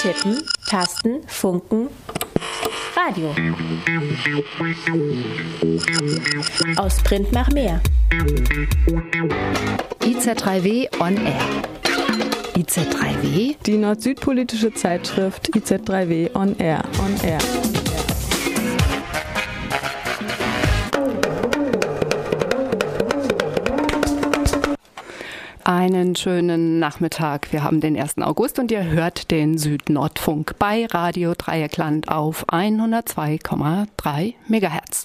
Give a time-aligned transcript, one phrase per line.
[0.00, 1.88] Tippen, Tasten, Funken,
[2.94, 3.34] Radio.
[6.76, 7.80] Aus Print nach mehr.
[10.00, 11.40] IZ3W on Air.
[12.56, 13.56] IZ3W?
[13.66, 16.84] Die nord-süd-politische Zeitschrift IZ3W on Air.
[17.00, 17.38] On Air.
[25.88, 27.50] Einen schönen Nachmittag.
[27.50, 28.18] Wir haben den 1.
[28.18, 35.04] August und ihr hört den Süd-Nordfunk bei Radio Dreieckland auf 102,3 Megahertz.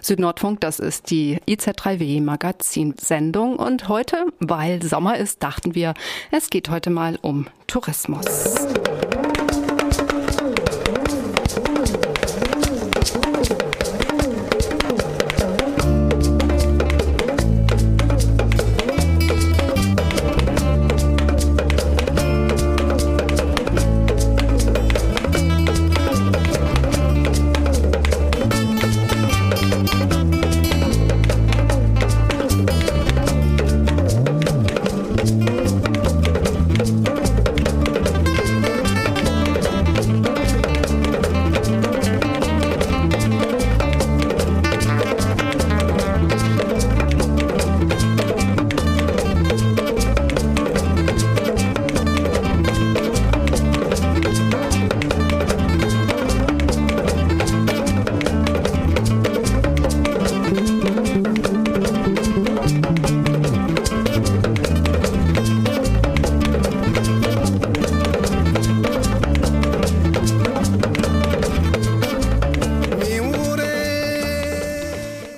[0.00, 5.94] Süd-Nordfunk, das ist die IZ3W Magazinsendung und heute, weil Sommer ist, dachten wir,
[6.32, 8.56] es geht heute mal um Tourismus.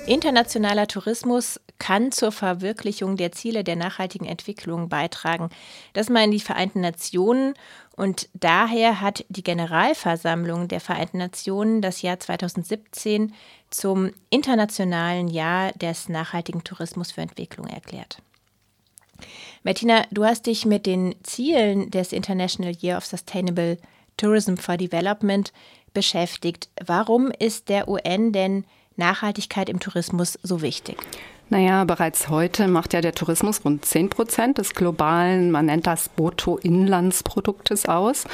[0.07, 5.49] Internationaler Tourismus kann zur Verwirklichung der Ziele der nachhaltigen Entwicklung beitragen.
[5.91, 7.55] Das meinen die Vereinten Nationen
[7.97, 13.33] und daher hat die Generalversammlung der Vereinten Nationen das Jahr 2017
[13.69, 18.19] zum internationalen Jahr des nachhaltigen Tourismus für Entwicklung erklärt.
[19.63, 23.77] Martina, du hast dich mit den Zielen des International Year of Sustainable
[24.15, 25.51] Tourism for Development
[25.93, 26.69] beschäftigt.
[26.85, 28.65] Warum ist der UN denn
[28.97, 30.97] Nachhaltigkeit im Tourismus so wichtig?
[31.49, 36.09] Naja, bereits heute macht ja der Tourismus rund 10 Prozent des globalen, man nennt das
[36.09, 38.25] Bruttoinlandsproduktes aus.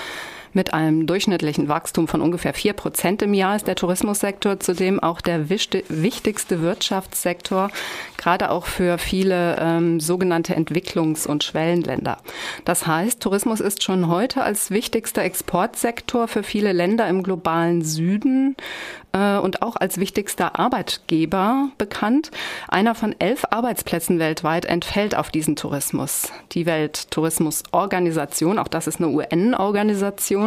[0.53, 5.19] Mit einem durchschnittlichen Wachstum von ungefähr 4 Prozent im Jahr ist der Tourismussektor zudem auch
[5.19, 7.71] der wichtigste Wirtschaftssektor,
[8.17, 12.17] gerade auch für viele ähm, sogenannte Entwicklungs- und Schwellenländer.
[12.65, 18.55] Das heißt, Tourismus ist schon heute als wichtigster Exportsektor für viele Länder im globalen Süden
[19.13, 22.31] äh, und auch als wichtigster Arbeitgeber bekannt.
[22.67, 26.31] Einer von elf Arbeitsplätzen weltweit entfällt auf diesen Tourismus.
[26.51, 30.42] Die Welttourismusorganisation, auch das ist eine UN-Organisation,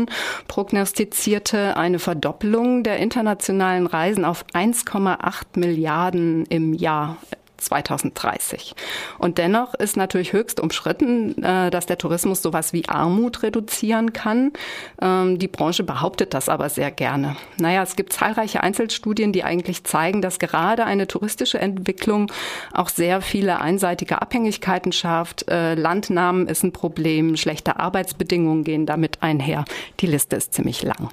[0.49, 7.17] prognostizierte eine Verdoppelung der internationalen Reisen auf 1,8 Milliarden im Jahr
[7.57, 8.75] 2030.
[9.19, 14.53] Und dennoch ist natürlich höchst umstritten, äh, dass der Tourismus sowas wie Armut reduzieren kann.
[15.01, 17.37] Ähm, die Branche behauptet das aber sehr gerne.
[17.59, 22.31] Naja, es gibt zahlreiche Einzelstudien, die eigentlich zeigen, dass gerade eine touristische Entwicklung
[22.73, 25.49] auch sehr viele einseitige Abhängigkeiten schafft.
[25.49, 29.65] Äh, Landnahmen ist ein Problem, schlechte Arbeitsbedingungen gehen damit einher.
[30.01, 31.11] Die Liste ist ziemlich lang.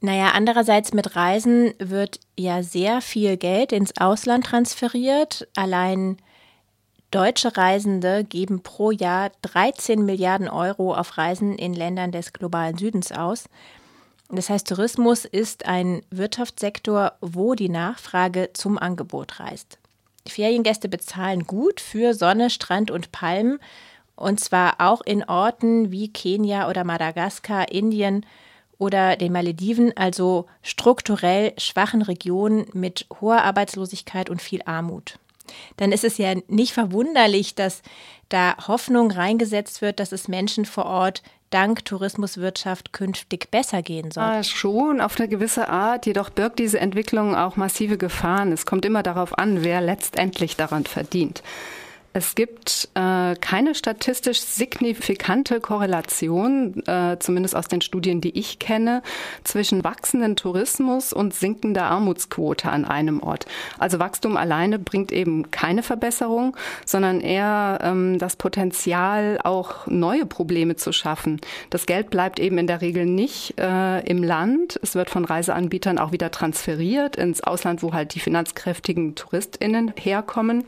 [0.00, 5.46] Naja, andererseits mit Reisen wird ja sehr viel Geld ins Ausland transferiert.
[5.54, 6.16] Allein
[7.10, 13.12] deutsche Reisende geben pro Jahr 13 Milliarden Euro auf Reisen in Ländern des globalen Südens
[13.12, 13.44] aus.
[14.30, 19.78] Das heißt, Tourismus ist ein Wirtschaftssektor, wo die Nachfrage zum Angebot reist.
[20.26, 23.58] Feriengäste bezahlen gut für Sonne, Strand und Palmen,
[24.14, 28.24] und zwar auch in Orten wie Kenia oder Madagaskar, Indien
[28.80, 35.18] oder den Malediven, also strukturell schwachen Regionen mit hoher Arbeitslosigkeit und viel Armut.
[35.76, 37.82] Dann ist es ja nicht verwunderlich, dass
[38.30, 44.22] da Hoffnung reingesetzt wird, dass es Menschen vor Ort dank Tourismuswirtschaft künftig besser gehen soll.
[44.22, 46.06] Ah, schon, auf eine gewisse Art.
[46.06, 48.52] Jedoch birgt diese Entwicklung auch massive Gefahren.
[48.52, 51.42] Es kommt immer darauf an, wer letztendlich daran verdient.
[52.12, 59.02] Es gibt äh, keine statistisch signifikante Korrelation, äh, zumindest aus den Studien, die ich kenne,
[59.44, 63.46] zwischen wachsenden Tourismus und sinkender Armutsquote an einem Ort.
[63.78, 70.74] Also Wachstum alleine bringt eben keine Verbesserung, sondern eher ähm, das Potenzial, auch neue Probleme
[70.74, 71.40] zu schaffen.
[71.70, 74.80] Das Geld bleibt eben in der Regel nicht äh, im Land.
[74.82, 80.64] Es wird von Reiseanbietern auch wieder transferiert ins Ausland, wo halt die finanzkräftigen TouristInnen herkommen.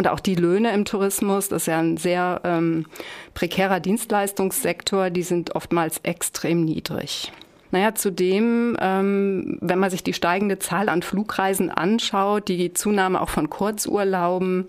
[0.00, 2.86] Und auch die Löhne im Tourismus, das ist ja ein sehr ähm,
[3.34, 7.32] prekärer Dienstleistungssektor, die sind oftmals extrem niedrig.
[7.70, 13.28] Naja, zudem, ähm, wenn man sich die steigende Zahl an Flugreisen anschaut, die Zunahme auch
[13.28, 14.68] von Kurzurlauben,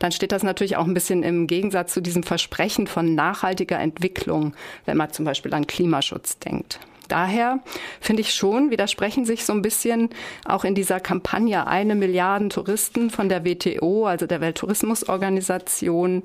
[0.00, 4.52] dann steht das natürlich auch ein bisschen im Gegensatz zu diesem Versprechen von nachhaltiger Entwicklung,
[4.84, 6.80] wenn man zum Beispiel an Klimaschutz denkt.
[7.08, 7.60] Daher
[8.00, 10.10] finde ich schon, widersprechen sich so ein bisschen
[10.44, 16.22] auch in dieser Kampagne eine Milliarden Touristen von der WTO, also der Welttourismusorganisation,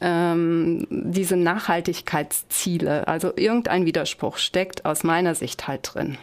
[0.00, 3.08] ähm, diese Nachhaltigkeitsziele.
[3.08, 6.18] Also irgendein Widerspruch steckt aus meiner Sicht halt drin.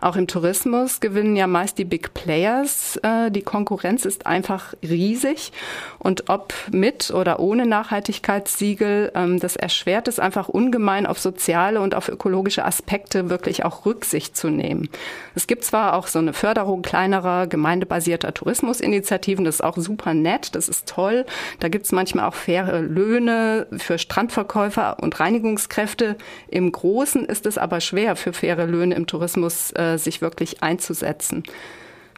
[0.00, 2.96] Auch im Tourismus gewinnen ja meist die Big Players.
[3.02, 5.52] Äh, die Konkurrenz ist einfach riesig.
[5.98, 11.94] Und ob mit oder ohne Nachhaltigkeitssiegel, ähm, das erschwert es einfach ungemein, auf soziale und
[11.94, 14.88] auf ökologische Aspekte wirklich auch Rücksicht zu nehmen.
[15.34, 20.54] Es gibt zwar auch so eine Förderung kleinerer gemeindebasierter Tourismusinitiativen, das ist auch super nett,
[20.54, 21.26] das ist toll.
[21.58, 26.16] Da gibt es manchmal auch faire Löhne für Strandverkäufer und Reinigungskräfte.
[26.48, 31.42] Im Großen ist es aber schwer, für faire Löhne im Tourismus äh, sich wirklich einzusetzen.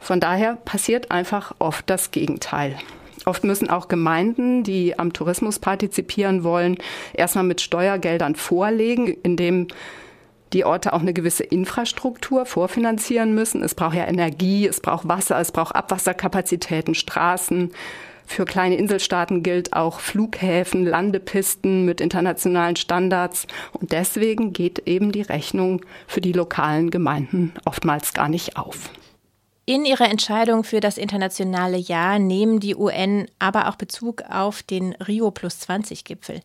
[0.01, 2.77] Von daher passiert einfach oft das Gegenteil.
[3.25, 6.77] Oft müssen auch Gemeinden, die am Tourismus partizipieren wollen,
[7.13, 9.67] erstmal mit Steuergeldern vorlegen, indem
[10.51, 13.63] die Orte auch eine gewisse Infrastruktur vorfinanzieren müssen.
[13.63, 17.71] Es braucht ja Energie, es braucht Wasser, es braucht Abwasserkapazitäten, Straßen.
[18.25, 23.47] Für kleine Inselstaaten gilt auch Flughäfen, Landepisten mit internationalen Standards.
[23.73, 28.89] Und deswegen geht eben die Rechnung für die lokalen Gemeinden oftmals gar nicht auf.
[29.65, 34.93] In ihrer Entscheidung für das internationale Jahr nehmen die UN aber auch Bezug auf den
[34.95, 36.41] Rio Plus 20 Gipfel.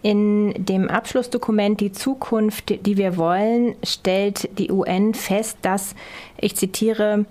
[0.00, 5.94] In dem Abschlussdokument Die Zukunft, die wir wollen, stellt die UN fest, dass,
[6.38, 7.26] ich zitiere,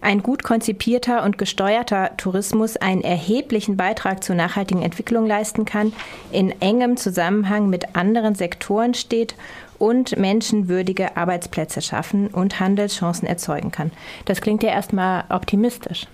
[0.00, 5.92] ein gut konzipierter und gesteuerter Tourismus einen erheblichen Beitrag zur nachhaltigen Entwicklung leisten kann,
[6.32, 9.34] in engem Zusammenhang mit anderen Sektoren steht
[9.78, 13.90] und menschenwürdige Arbeitsplätze schaffen und Handelschancen erzeugen kann.
[14.26, 16.06] Das klingt ja erstmal optimistisch.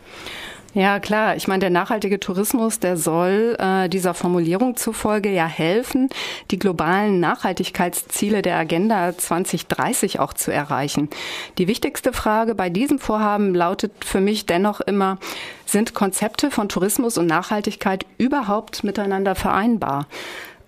[0.76, 1.36] Ja, klar.
[1.36, 6.10] Ich meine, der nachhaltige Tourismus, der soll äh, dieser Formulierung zufolge ja helfen,
[6.50, 11.08] die globalen Nachhaltigkeitsziele der Agenda 2030 auch zu erreichen.
[11.56, 15.16] Die wichtigste Frage bei diesem Vorhaben lautet für mich dennoch immer,
[15.64, 20.06] sind Konzepte von Tourismus und Nachhaltigkeit überhaupt miteinander vereinbar?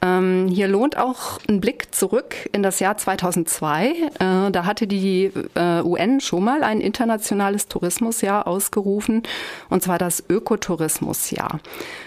[0.00, 3.86] Ähm, hier lohnt auch ein Blick zurück in das Jahr 2002.
[3.86, 9.24] Äh, da hatte die äh, UN schon mal ein internationales Tourismusjahr ausgerufen,
[9.70, 11.60] und zwar das Ökotourismusjahr.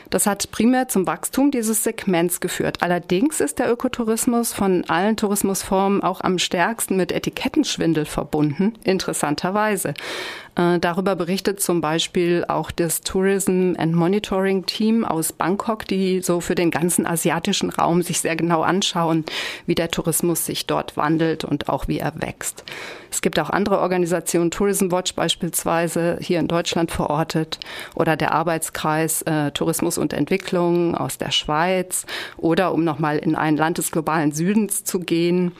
[0.09, 2.77] Das hat primär zum Wachstum dieses Segments geführt.
[2.81, 9.93] Allerdings ist der Ökotourismus von allen Tourismusformen auch am stärksten mit Etikettenschwindel verbunden, interessanterweise.
[10.55, 16.41] Äh, darüber berichtet zum Beispiel auch das Tourism and Monitoring Team aus Bangkok, die so
[16.41, 19.23] für den ganzen asiatischen Raum sich sehr genau anschauen,
[19.65, 22.65] wie der Tourismus sich dort wandelt und auch wie er wächst.
[23.09, 27.59] Es gibt auch andere Organisationen, Tourism Watch beispielsweise, hier in Deutschland verortet,
[27.95, 32.05] oder der Arbeitskreis äh, Tourismus und Entwicklung aus der Schweiz,
[32.37, 35.53] oder um nochmal in ein Land des globalen Südens zu gehen,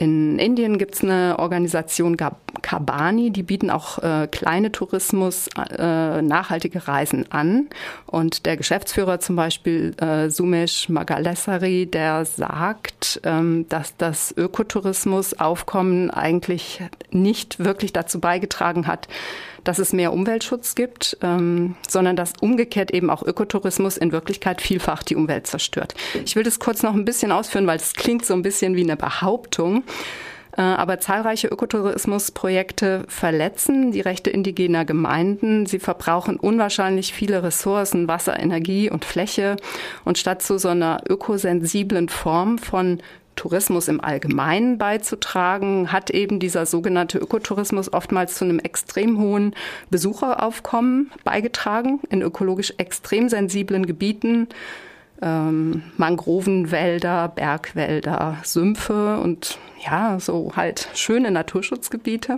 [0.00, 6.88] in Indien gibt es eine Organisation Kabani, die bieten auch äh, kleine Tourismus, äh, nachhaltige
[6.88, 7.68] Reisen an.
[8.06, 16.80] Und der Geschäftsführer zum Beispiel, äh, Sumesh Magalesari, der sagt, ähm, dass das Ökotourismusaufkommen eigentlich
[17.10, 19.06] nicht wirklich dazu beigetragen hat,
[19.64, 25.02] dass es mehr Umweltschutz gibt, ähm, sondern dass umgekehrt eben auch Ökotourismus in Wirklichkeit vielfach
[25.02, 25.94] die Umwelt zerstört.
[26.24, 28.84] Ich will das kurz noch ein bisschen ausführen, weil es klingt so ein bisschen wie
[28.84, 29.84] eine Behauptung.
[30.56, 35.66] Äh, aber zahlreiche Ökotourismusprojekte verletzen die Rechte indigener Gemeinden.
[35.66, 39.56] Sie verbrauchen unwahrscheinlich viele Ressourcen, Wasser, Energie und Fläche.
[40.04, 43.00] Und statt zu so einer ökosensiblen Form von
[43.40, 49.54] Tourismus im Allgemeinen beizutragen, hat eben dieser sogenannte Ökotourismus oftmals zu einem extrem hohen
[49.88, 54.48] Besucheraufkommen beigetragen in ökologisch extrem sensiblen Gebieten.
[55.22, 62.36] Ähm, Mangrovenwälder, Bergwälder, Sümpfe und ja, so halt schöne Naturschutzgebiete.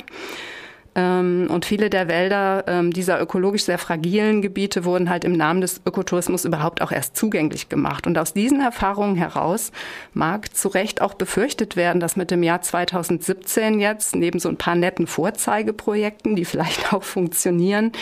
[0.95, 5.63] Ähm, und viele der Wälder ähm, dieser ökologisch sehr fragilen Gebiete wurden halt im Namen
[5.63, 8.07] des Ökotourismus überhaupt auch erst zugänglich gemacht.
[8.07, 9.73] Und aus diesen Erfahrungen heraus
[10.13, 14.59] mag zu Recht auch befürchtet werden, dass mit dem Jahr 2017 jetzt neben so ein
[14.59, 17.93] paar netten Vorzeigeprojekten, die vielleicht auch funktionieren,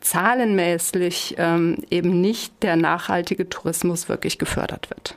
[0.00, 5.14] zahlenmäßig ähm, eben nicht der nachhaltige Tourismus wirklich gefördert wird.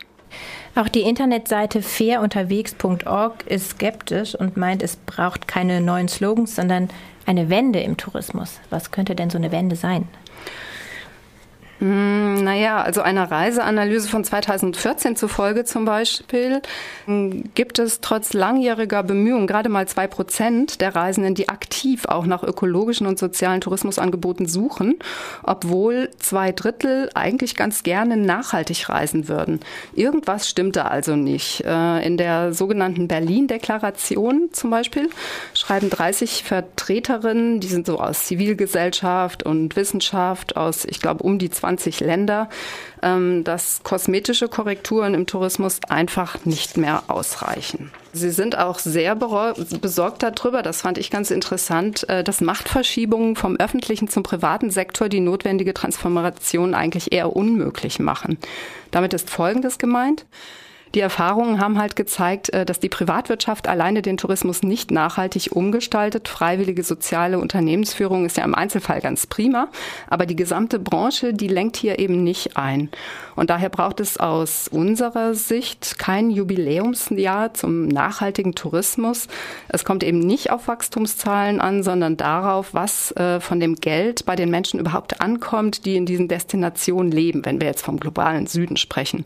[0.76, 6.90] Auch die Internetseite fairunterwegs.org ist skeptisch und meint, es braucht keine neuen Slogans, sondern
[7.26, 8.60] eine Wende im Tourismus.
[8.70, 10.08] Was könnte denn so eine Wende sein?
[11.80, 16.62] Hm, naja, also einer Reiseanalyse von 2014 zufolge zum Beispiel
[17.06, 22.26] hm, gibt es trotz langjähriger Bemühungen gerade mal zwei Prozent der Reisenden, die aktiv auch
[22.26, 25.00] nach ökologischen und sozialen Tourismusangeboten suchen,
[25.44, 29.62] obwohl zwei Drittel eigentlich ganz gerne nachhaltig reisen würden.
[29.94, 31.64] Irgendwas stimmt da also nicht.
[31.66, 35.10] Äh, in der sogenannten Berlin-Deklaration zum Beispiel
[35.54, 41.50] schreiben 30 Vertreterinnen, die sind so aus Zivilgesellschaft und Wissenschaft, aus, ich glaube, um die
[41.50, 42.50] 20 20 Länder,
[43.04, 47.92] ähm, dass kosmetische Korrekturen im Tourismus einfach nicht mehr ausreichen.
[48.12, 53.56] Sie sind auch sehr besorgt darüber, das fand ich ganz interessant, äh, dass Machtverschiebungen vom
[53.58, 58.40] öffentlichen zum privaten Sektor die notwendige Transformation eigentlich eher unmöglich machen.
[58.90, 60.26] Damit ist Folgendes gemeint.
[60.96, 66.28] Die Erfahrungen haben halt gezeigt, äh, dass die Privatwirtschaft alleine den Tourismus nicht nachhaltig umgestaltet.
[66.28, 69.68] Freiwillige soziale Unternehmensführung ist ja im Einzelfall ganz prima,
[70.08, 72.90] aber die gesamte Branche, die lenkt hier eben nicht ein.
[73.36, 79.28] Und daher braucht es aus unserer Sicht kein Jubiläumsjahr zum nachhaltigen Tourismus.
[79.70, 84.36] Es kommt eben nicht auf Wachstumszahlen an, sondern darauf, was äh, von dem Geld bei
[84.36, 88.76] den Menschen überhaupt ankommt, die in diesen Destinationen leben, wenn wir jetzt vom globalen Süden
[88.76, 89.26] sprechen.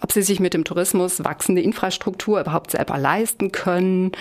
[0.00, 4.12] Ob sie sich mit dem Tourismus Tourismus wachsende Infrastruktur überhaupt selber leisten können,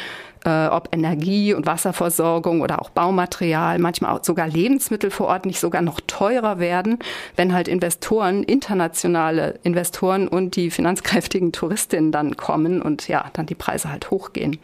[0.46, 5.60] äh, ob Energie- und Wasserversorgung oder auch Baumaterial, manchmal auch sogar Lebensmittel vor Ort nicht
[5.60, 7.00] sogar noch teurer werden,
[7.36, 13.56] wenn halt Investoren, internationale Investoren und die finanzkräftigen Touristinnen dann kommen und ja, dann die
[13.56, 14.60] Preise halt hochgehen.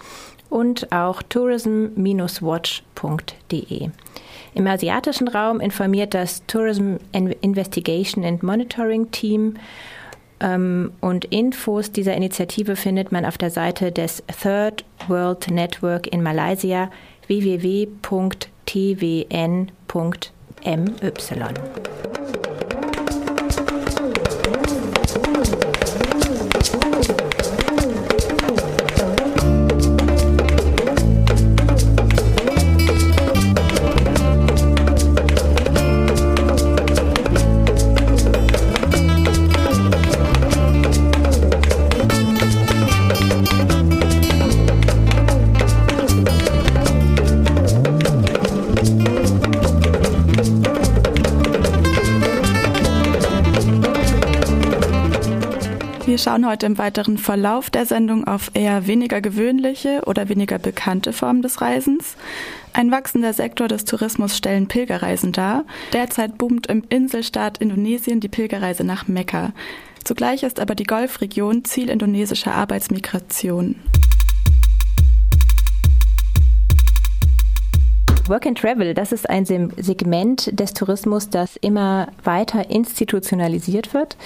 [0.51, 3.89] und auch tourism-watch.de.
[4.55, 9.57] Im asiatischen Raum informiert das Tourism Investigation and Monitoring Team
[10.41, 16.23] ähm, und Infos dieser Initiative findet man auf der Seite des Third World Network in
[16.23, 16.91] Malaysia
[17.27, 18.17] www.twn.my.
[27.03, 27.36] Thank you.
[56.17, 61.13] Wir schauen heute im weiteren Verlauf der Sendung auf eher weniger gewöhnliche oder weniger bekannte
[61.13, 62.17] Formen des Reisens.
[62.73, 65.67] Ein wachsender Sektor des Tourismus stellen Pilgerreisen dar.
[65.93, 69.53] Derzeit boomt im Inselstaat Indonesien die Pilgerreise nach Mekka.
[70.05, 73.75] Zugleich ist aber die Golfregion Ziel indonesischer Arbeitsmigration.
[78.29, 84.17] Work and Travel, das ist ein Segment des Tourismus, das immer weiter institutionalisiert wird.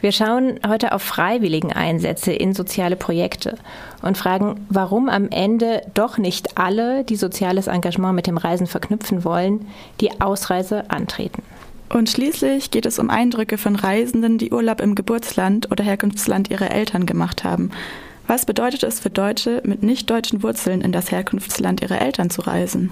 [0.00, 3.56] Wir schauen heute auf freiwilligen Einsätze in soziale Projekte
[4.02, 9.24] und fragen, warum am Ende doch nicht alle, die soziales Engagement mit dem Reisen verknüpfen
[9.24, 9.66] wollen,
[10.00, 11.42] die Ausreise antreten.
[11.92, 16.70] Und schließlich geht es um Eindrücke von Reisenden, die Urlaub im Geburtsland oder Herkunftsland ihrer
[16.70, 17.72] Eltern gemacht haben.
[18.30, 22.88] Was bedeutet es für Deutsche mit nicht-deutschen Wurzeln in das Herkunftsland ihrer Eltern zu reisen?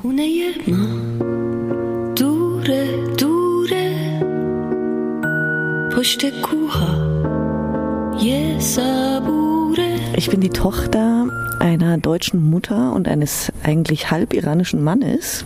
[10.17, 11.29] Ich bin die Tochter
[11.61, 15.45] einer deutschen Mutter und eines eigentlich halb iranischen Mannes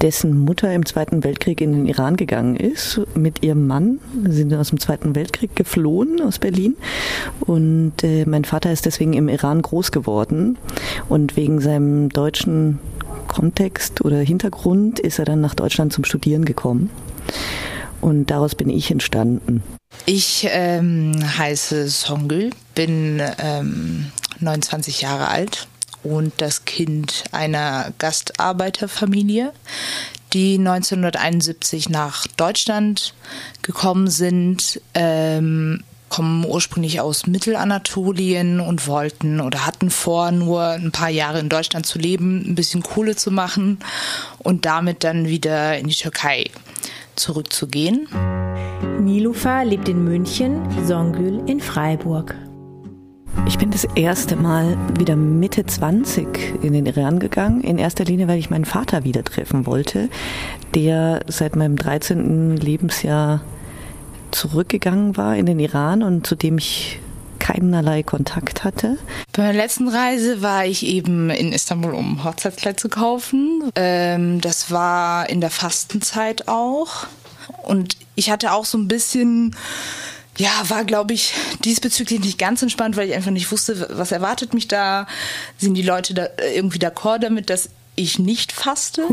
[0.00, 4.00] dessen Mutter im Zweiten Weltkrieg in den Iran gegangen ist mit ihrem Mann.
[4.24, 6.76] Sie sind aus dem Zweiten Weltkrieg geflohen aus Berlin
[7.40, 10.58] und äh, mein Vater ist deswegen im Iran groß geworden
[11.08, 12.78] und wegen seinem deutschen
[13.28, 16.90] Kontext oder Hintergrund ist er dann nach Deutschland zum Studieren gekommen.
[18.00, 19.62] Und daraus bin ich entstanden.
[20.06, 24.06] Ich ähm, heiße Songül, bin ähm,
[24.40, 25.68] 29 Jahre alt
[26.04, 29.52] und das Kind einer Gastarbeiterfamilie,
[30.32, 33.14] die 1971 nach Deutschland
[33.62, 41.08] gekommen sind, ähm, kommen ursprünglich aus Mittelanatolien und wollten oder hatten vor, nur ein paar
[41.08, 43.78] Jahre in Deutschland zu leben, ein bisschen Kohle zu machen
[44.38, 46.50] und damit dann wieder in die Türkei
[47.16, 48.08] zurückzugehen.
[49.00, 52.36] Nilufa lebt in München, Songül in Freiburg.
[53.46, 57.60] Ich bin das erste Mal wieder Mitte 20 in den Iran gegangen.
[57.62, 60.08] In erster Linie, weil ich meinen Vater wieder treffen wollte,
[60.74, 62.56] der seit meinem 13.
[62.56, 63.42] Lebensjahr
[64.30, 67.00] zurückgegangen war in den Iran und zu dem ich
[67.38, 68.96] keinerlei Kontakt hatte.
[69.32, 73.70] Bei meiner letzten Reise war ich eben in Istanbul, um Hochzeitskleid zu kaufen.
[73.74, 77.06] Ähm, das war in der Fastenzeit auch.
[77.62, 79.54] Und ich hatte auch so ein bisschen
[80.38, 81.32] ja, war, glaube ich,
[81.64, 85.06] diesbezüglich nicht ganz entspannt, weil ich einfach nicht wusste, was erwartet mich da.
[85.58, 89.04] Sind die Leute da äh, irgendwie d'accord damit, dass ich nicht faste?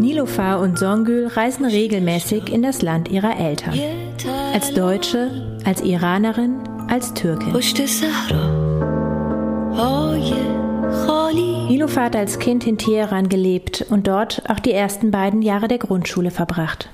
[0.00, 3.74] Nilofar und Songül reisen regelmäßig in das Land ihrer Eltern.
[4.52, 7.52] Als Deutsche, als Iranerin, als Türkin.
[11.84, 15.78] Nilofar hat als Kind in Teheran gelebt und dort auch die ersten beiden Jahre der
[15.78, 16.88] Grundschule verbracht.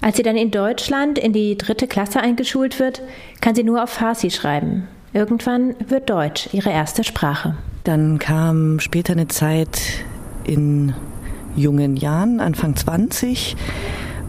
[0.00, 3.02] Als sie dann in Deutschland in die dritte Klasse eingeschult wird,
[3.40, 4.88] kann sie nur auf Farsi schreiben.
[5.12, 7.56] Irgendwann wird Deutsch ihre erste Sprache.
[7.84, 9.80] Dann kam später eine Zeit
[10.44, 10.94] in
[11.56, 13.56] jungen Jahren, Anfang 20,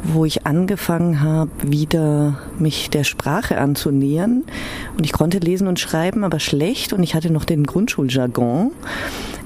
[0.08, 4.44] wo ich angefangen habe, wieder mich der Sprache anzunähern.
[4.98, 6.94] Und ich konnte lesen und schreiben, aber schlecht.
[6.94, 8.72] Und ich hatte noch den Grundschuljargon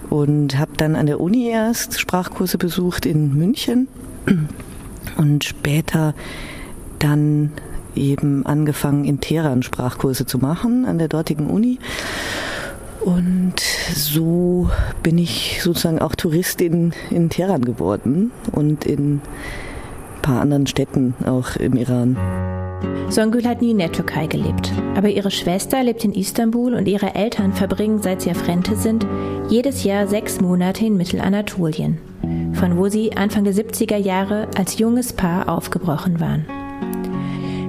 [0.09, 3.87] und habe dann an der Uni erst Sprachkurse besucht in München
[5.17, 6.13] und später
[6.99, 7.51] dann
[7.95, 11.79] eben angefangen in Teheran Sprachkurse zu machen an der dortigen Uni.
[13.01, 13.59] Und
[13.95, 14.69] so
[15.01, 19.21] bin ich sozusagen auch Touristin in Teheran geworden und in
[20.21, 22.17] paar anderen Städten auch im Iran.
[23.09, 27.13] Songül hat nie in der Türkei gelebt, aber ihre Schwester lebt in Istanbul und ihre
[27.13, 29.05] Eltern verbringen, seit sie auf Rente sind,
[29.49, 31.97] jedes Jahr sechs Monate in Mittelanatolien,
[32.53, 36.45] von wo sie Anfang der 70er Jahre als junges Paar aufgebrochen waren.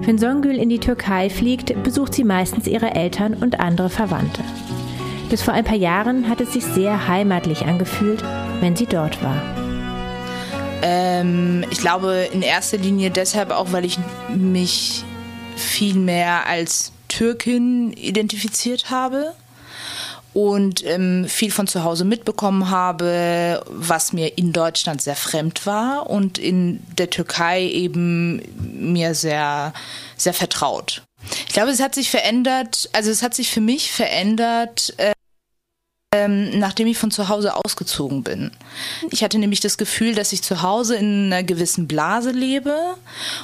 [0.04, 4.42] Wenn Songül in die Türkei fliegt, besucht sie meistens ihre Eltern und andere Verwandte.
[5.30, 8.22] Bis vor ein paar Jahren hat es sich sehr heimatlich angefühlt,
[8.60, 9.61] wenn sie dort war.
[10.82, 15.04] Ähm, ich glaube in erster Linie deshalb auch, weil ich mich
[15.56, 19.34] viel mehr als Türkin identifiziert habe
[20.34, 26.08] und ähm, viel von zu Hause mitbekommen habe, was mir in Deutschland sehr fremd war
[26.08, 29.72] und in der Türkei eben mir sehr,
[30.16, 31.02] sehr vertraut.
[31.46, 35.12] Ich glaube, es hat sich verändert, also es hat sich für mich verändert, äh,
[36.12, 38.50] ähm, nachdem ich von zu Hause ausgezogen bin.
[39.10, 42.76] Ich hatte nämlich das Gefühl, dass ich zu Hause in einer gewissen Blase lebe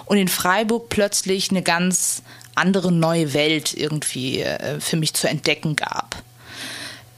[0.05, 2.23] und in Freiburg plötzlich eine ganz
[2.55, 6.23] andere neue Welt irgendwie äh, für mich zu entdecken gab.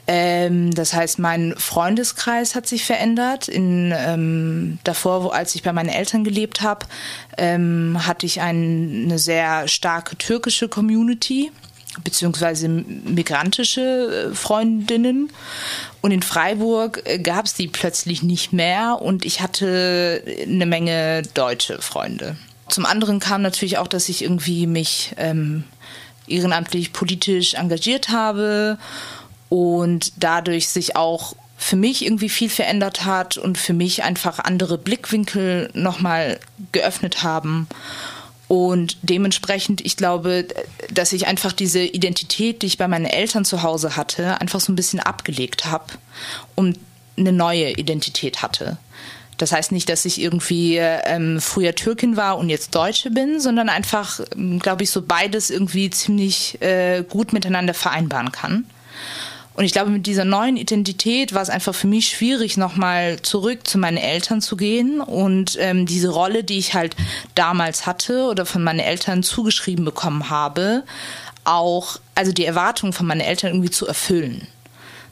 [0.07, 3.47] Ähm, das heißt, mein Freundeskreis hat sich verändert.
[3.47, 6.87] In, ähm, davor, wo, als ich bei meinen Eltern gelebt habe,
[7.39, 11.53] ähm, hatte ich ein, eine sehr starke türkische Community
[12.05, 15.31] beziehungsweise migrantische äh, Freundinnen.
[16.01, 21.23] Und in Freiburg äh, gab es die plötzlich nicht mehr und ich hatte eine Menge
[21.35, 22.37] deutsche Freunde.
[22.69, 25.65] Zum anderen kam natürlich auch, dass ich irgendwie mich ähm,
[26.29, 28.79] ehrenamtlich politisch engagiert habe
[29.49, 34.79] und dadurch sich auch für mich irgendwie viel verändert hat und für mich einfach andere
[34.79, 36.41] Blickwinkel nochmal
[36.73, 37.69] geöffnet haben.
[38.51, 40.45] Und dementsprechend, ich glaube,
[40.93, 44.73] dass ich einfach diese Identität, die ich bei meinen Eltern zu Hause hatte, einfach so
[44.73, 45.85] ein bisschen abgelegt habe
[46.57, 46.77] und
[47.17, 48.77] eine neue Identität hatte.
[49.37, 53.69] Das heißt nicht, dass ich irgendwie ähm, früher Türkin war und jetzt Deutsche bin, sondern
[53.69, 58.65] einfach, ähm, glaube ich, so beides irgendwie ziemlich äh, gut miteinander vereinbaren kann.
[59.55, 63.67] Und ich glaube, mit dieser neuen Identität war es einfach für mich schwierig, nochmal zurück
[63.67, 66.97] zu meinen Eltern zu gehen und ähm, diese Rolle, die ich halt
[67.35, 70.85] damals hatte oder von meinen Eltern zugeschrieben bekommen habe,
[71.45, 74.47] auch, also die Erwartungen von meinen Eltern irgendwie zu erfüllen.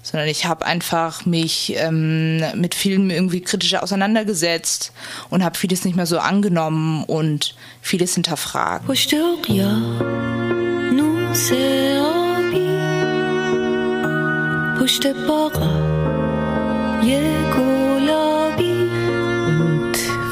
[0.03, 4.93] sondern ich habe einfach mich ähm, mit Filmen irgendwie kritischer auseinandergesetzt
[5.29, 8.89] und habe vieles nicht mehr so angenommen und vieles hinterfragt.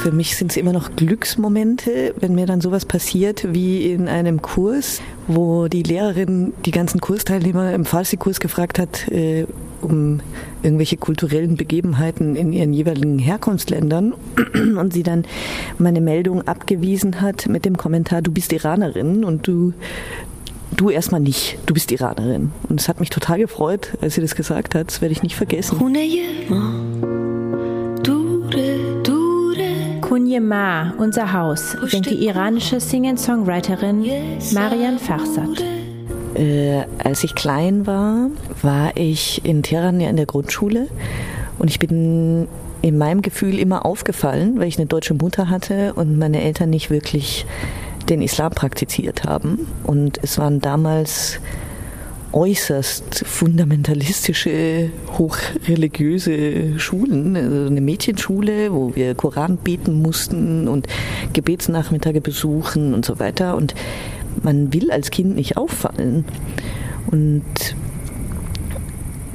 [0.02, 4.40] Für mich sind es immer noch Glücksmomente, wenn mir dann sowas passiert wie in einem
[4.40, 9.46] Kurs, wo die Lehrerin die ganzen Kursteilnehmer im Farsi-Kurs gefragt hat, äh,
[9.82, 10.20] um
[10.62, 14.14] irgendwelche kulturellen Begebenheiten in ihren jeweiligen Herkunftsländern.
[14.78, 15.24] Und sie dann
[15.78, 19.72] meine Meldung abgewiesen hat mit dem Kommentar, du bist Iranerin und du
[20.76, 22.52] du erstmal nicht, du bist Iranerin.
[22.68, 24.88] Und es hat mich total gefreut, als sie das gesagt hat.
[24.88, 25.78] Das werde ich nicht vergessen.
[30.00, 34.04] Kunje Ma, unser Haus, singt die iranische Singer-Songwriterin
[34.52, 35.62] Marian Farsad.
[36.34, 38.30] Äh, als ich klein war,
[38.62, 40.88] war ich in Teheran ja in der Grundschule
[41.58, 42.46] und ich bin
[42.82, 46.90] in meinem Gefühl immer aufgefallen, weil ich eine deutsche Mutter hatte und meine Eltern nicht
[46.90, 47.46] wirklich
[48.08, 49.66] den Islam praktiziert haben.
[49.84, 51.40] Und es waren damals
[52.32, 60.86] äußerst fundamentalistische, hochreligiöse Schulen, also eine Mädchenschule, wo wir Koran beten mussten und
[61.32, 63.56] Gebetsnachmittage besuchen und so weiter.
[63.56, 63.74] Und
[64.42, 66.24] man will als Kind nicht auffallen.
[67.10, 67.44] Und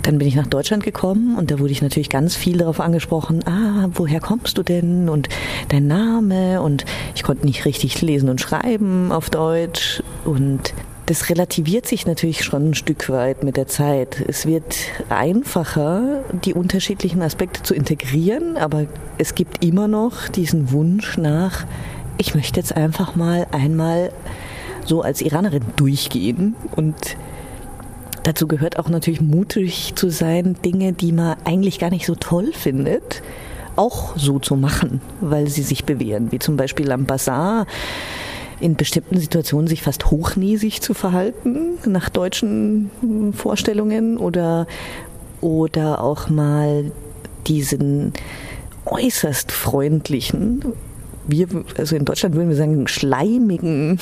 [0.04, 3.46] dann bin ich nach Deutschland gekommen und da wurde ich natürlich ganz viel darauf angesprochen,
[3.46, 5.30] ah, woher kommst du denn und
[5.70, 6.86] dein Name und
[7.16, 10.74] ich konnte nicht richtig lesen und schreiben auf Deutsch und
[11.08, 14.24] das relativiert sich natürlich schon ein Stück weit mit der Zeit.
[14.28, 14.76] Es wird
[15.10, 18.86] einfacher, die unterschiedlichen Aspekte zu integrieren, aber
[19.18, 21.66] es gibt immer noch diesen Wunsch nach,
[22.18, 24.12] ich möchte jetzt einfach mal einmal
[24.86, 26.96] so als Iranerin durchgehen und
[28.24, 32.52] dazu gehört auch natürlich mutig zu sein, Dinge, die man eigentlich gar nicht so toll
[32.54, 33.22] findet,
[33.76, 37.66] auch so zu machen, weil sie sich bewähren, wie zum Beispiel am Bazar
[38.60, 42.92] in bestimmten Situationen sich fast hochnäsig zu verhalten, nach deutschen
[43.34, 44.68] Vorstellungen oder,
[45.42, 46.92] oder auch mal
[47.48, 48.14] diesen
[48.86, 50.64] äußerst freundlichen,
[51.28, 54.00] wir, also in Deutschland würden wir sagen, schleimigen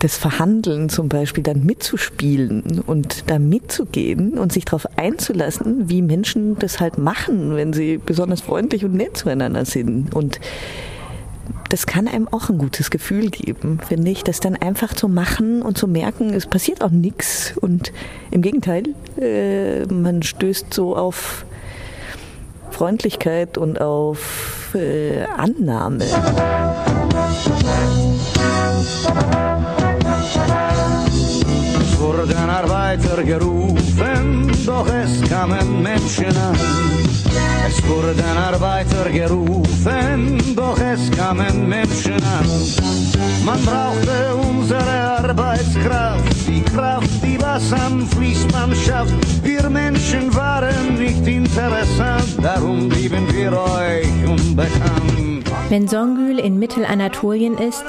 [0.00, 6.58] das Verhandeln zum Beispiel dann mitzuspielen und da mitzugehen und sich darauf einzulassen, wie Menschen
[6.58, 10.14] das halt machen, wenn sie besonders freundlich und nett zueinander sind.
[10.14, 10.40] Und
[11.70, 15.62] das kann einem auch ein gutes Gefühl geben, finde ich, das dann einfach zu machen
[15.62, 17.54] und zu merken, es passiert auch nichts.
[17.60, 17.92] Und
[18.30, 18.84] im Gegenteil,
[19.20, 21.44] äh, man stößt so auf
[22.70, 26.04] Freundlichkeit und auf äh, Annahme.
[29.78, 29.85] Es
[32.26, 36.56] wurden Arbeiter gerufen, doch es kamen Menschen an.
[37.68, 42.46] Es wurden Arbeiter gerufen, doch es kamen Menschen an.
[43.44, 49.14] Man brauchte unsere Arbeitskraft, die Kraft, die was am Fließband schafft.
[49.42, 55.50] Wir Menschen waren nicht interessant, darum blieben wir euch unbekannt.
[55.68, 57.84] Wenn Songül in Mittelanatolien ist,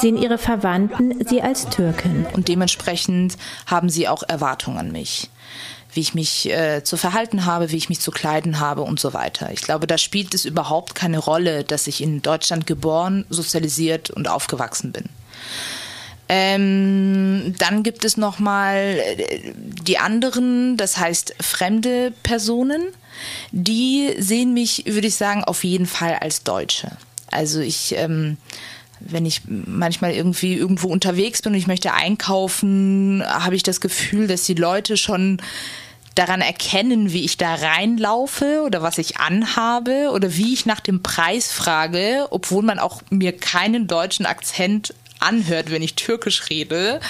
[0.00, 2.26] sehen ihre Verwandten sie als Türkin.
[2.32, 5.30] Und dementsprechend haben sie auch Erwartungen an mich
[5.92, 9.14] wie ich mich äh, zu verhalten habe, wie ich mich zu kleiden habe und so
[9.14, 9.50] weiter.
[9.52, 14.28] Ich glaube, da spielt es überhaupt keine Rolle, dass ich in Deutschland geboren, sozialisiert und
[14.28, 15.06] aufgewachsen bin.
[16.28, 22.82] Ähm, dann gibt es nochmal äh, die anderen, das heißt fremde Personen,
[23.50, 26.90] die sehen mich, würde ich sagen, auf jeden Fall als Deutsche.
[27.30, 28.36] Also ich ähm,
[29.00, 34.26] wenn ich manchmal irgendwie irgendwo unterwegs bin und ich möchte einkaufen, habe ich das Gefühl,
[34.26, 35.40] dass die Leute schon
[36.14, 41.02] daran erkennen, wie ich da reinlaufe oder was ich anhabe oder wie ich nach dem
[41.02, 47.00] Preis frage, obwohl man auch mir keinen deutschen Akzent anhört, wenn ich Türkisch rede,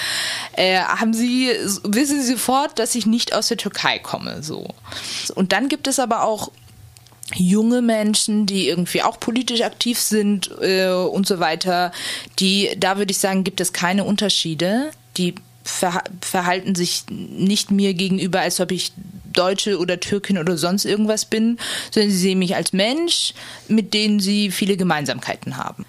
[0.53, 1.51] äh, haben sie,
[1.83, 4.67] wissen sie sofort, dass ich nicht aus der Türkei komme, so.
[5.35, 6.51] Und dann gibt es aber auch
[7.35, 11.91] junge Menschen, die irgendwie auch politisch aktiv sind äh, und so weiter,
[12.39, 14.91] die, da würde ich sagen, gibt es keine Unterschiede.
[15.17, 18.91] Die ver verhalten sich nicht mir gegenüber, als ob ich
[19.31, 21.59] Deutsche oder Türkin oder sonst irgendwas bin,
[21.91, 23.33] sondern sie sehen mich als Mensch,
[23.67, 25.85] mit denen sie viele Gemeinsamkeiten haben.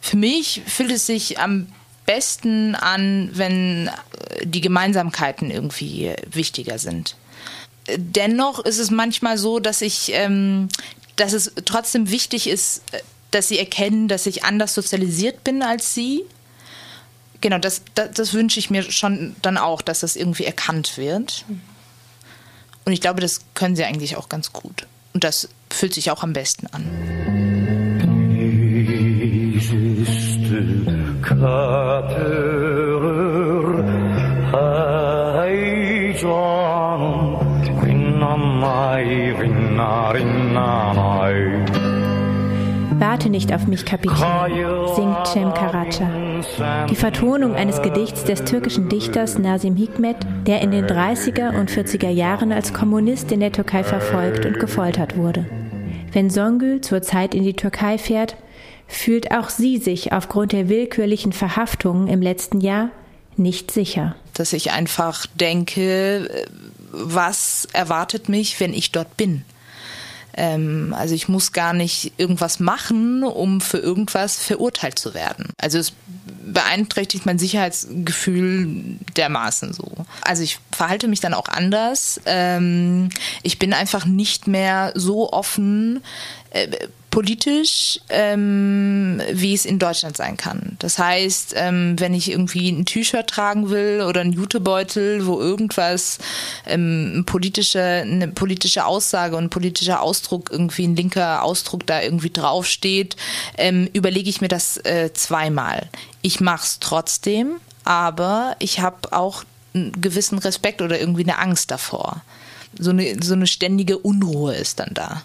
[0.00, 1.66] Für mich fühlt es sich am
[2.06, 7.16] besten an, wenn äh, die Gemeinsamkeiten irgendwie wichtiger sind.
[7.96, 10.68] Dennoch ist es manchmal so, dass ich, ähm,
[11.16, 15.94] dass es trotzdem wichtig ist, äh, dass sie erkennen, dass ich anders sozialisiert bin als
[15.94, 16.24] sie
[17.40, 21.44] genau, das, das, das wünsche ich mir schon dann auch, dass das irgendwie erkannt wird.
[22.84, 24.86] Und ich glaube, das können sie eigentlich auch ganz gut.
[25.12, 26.86] Und das fühlt sich auch am besten an.
[43.20, 44.16] Warte nicht auf mich, Kapitän,
[44.96, 46.86] singt Cem Karaca.
[46.88, 52.08] Die Vertonung eines Gedichts des türkischen Dichters Nazim Hikmet, der in den 30er und 40er
[52.08, 55.44] Jahren als Kommunist in der Türkei verfolgt und gefoltert wurde.
[56.12, 58.36] Wenn Songül zurzeit in die Türkei fährt,
[58.88, 62.88] fühlt auch sie sich aufgrund der willkürlichen Verhaftungen im letzten Jahr
[63.36, 64.16] nicht sicher.
[64.32, 66.46] Dass ich einfach denke,
[66.90, 69.44] was erwartet mich, wenn ich dort bin?
[70.36, 75.50] Ähm, also ich muss gar nicht irgendwas machen, um für irgendwas verurteilt zu werden.
[75.58, 75.92] Also es
[76.44, 79.92] beeinträchtigt mein Sicherheitsgefühl dermaßen so.
[80.22, 82.20] Also ich verhalte mich dann auch anders.
[82.26, 83.10] Ähm,
[83.42, 86.02] ich bin einfach nicht mehr so offen.
[86.50, 86.68] Äh,
[87.10, 90.76] politisch, ähm, wie es in Deutschland sein kann.
[90.78, 96.18] Das heißt, ähm, wenn ich irgendwie ein T-Shirt tragen will oder einen Jutebeutel, wo irgendwas
[96.66, 103.16] ähm, politische, eine politische Aussage und politischer Ausdruck, irgendwie ein linker Ausdruck da irgendwie draufsteht,
[103.58, 105.88] ähm, überlege ich mir das äh, zweimal.
[106.22, 109.44] Ich mache es trotzdem, aber ich habe auch
[109.74, 112.22] einen gewissen Respekt oder irgendwie eine Angst davor.
[112.78, 115.22] So eine, so eine ständige Unruhe ist dann da.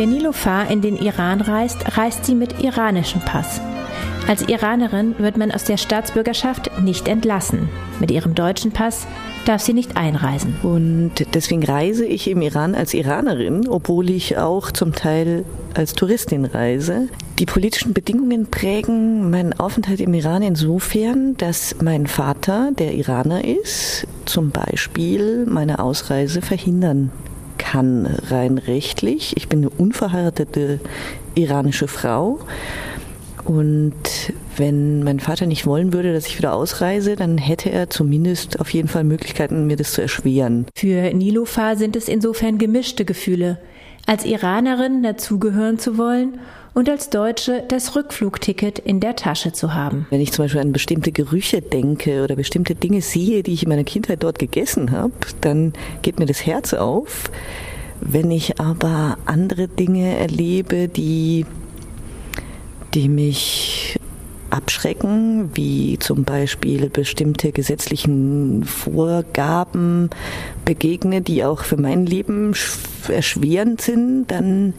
[0.00, 3.60] Wenn Nilofar in den Iran reist, reist sie mit iranischem Pass.
[4.26, 7.68] Als Iranerin wird man aus der Staatsbürgerschaft nicht entlassen.
[7.98, 9.06] Mit ihrem deutschen Pass
[9.44, 10.54] darf sie nicht einreisen.
[10.62, 16.46] Und deswegen reise ich im Iran als Iranerin, obwohl ich auch zum Teil als Touristin
[16.46, 17.08] reise.
[17.38, 24.06] Die politischen Bedingungen prägen meinen Aufenthalt im Iran insofern, dass mein Vater, der Iraner ist,
[24.24, 27.12] zum Beispiel meine Ausreise verhindern
[27.60, 29.36] kann rein rechtlich.
[29.36, 30.80] Ich bin eine unverheiratete
[31.34, 32.40] iranische Frau.
[33.44, 33.92] Und
[34.56, 38.70] wenn mein Vater nicht wollen würde, dass ich wieder ausreise, dann hätte er zumindest auf
[38.70, 40.66] jeden Fall Möglichkeiten, mir das zu erschweren.
[40.74, 43.58] Für Nilofar sind es insofern gemischte Gefühle.
[44.06, 46.40] Als Iranerin dazugehören zu wollen
[46.74, 50.06] und als Deutsche das Rückflugticket in der Tasche zu haben.
[50.10, 53.68] Wenn ich zum Beispiel an bestimmte Gerüche denke oder bestimmte Dinge sehe, die ich in
[53.68, 57.30] meiner Kindheit dort gegessen habe, dann geht mir das Herz auf.
[58.00, 61.44] Wenn ich aber andere Dinge erlebe, die,
[62.94, 63.98] die mich
[64.48, 70.10] abschrecken, wie zum Beispiel bestimmte gesetzlichen Vorgaben
[70.64, 72.52] begegne, die auch für mein Leben
[73.08, 74.74] erschwerend sind, dann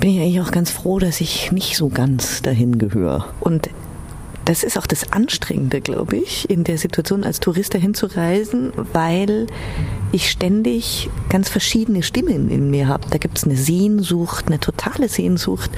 [0.00, 3.26] bin ich eigentlich auch ganz froh, dass ich nicht so ganz dahin gehöre.
[3.40, 3.70] Und
[4.46, 8.72] das ist auch das Anstrengende, glaube ich, in der Situation als Tourist dahin zu reisen,
[8.92, 9.48] weil
[10.12, 13.08] ich ständig ganz verschiedene Stimmen in mir habe.
[13.10, 15.70] Da gibt es eine Sehnsucht, eine totale Sehnsucht.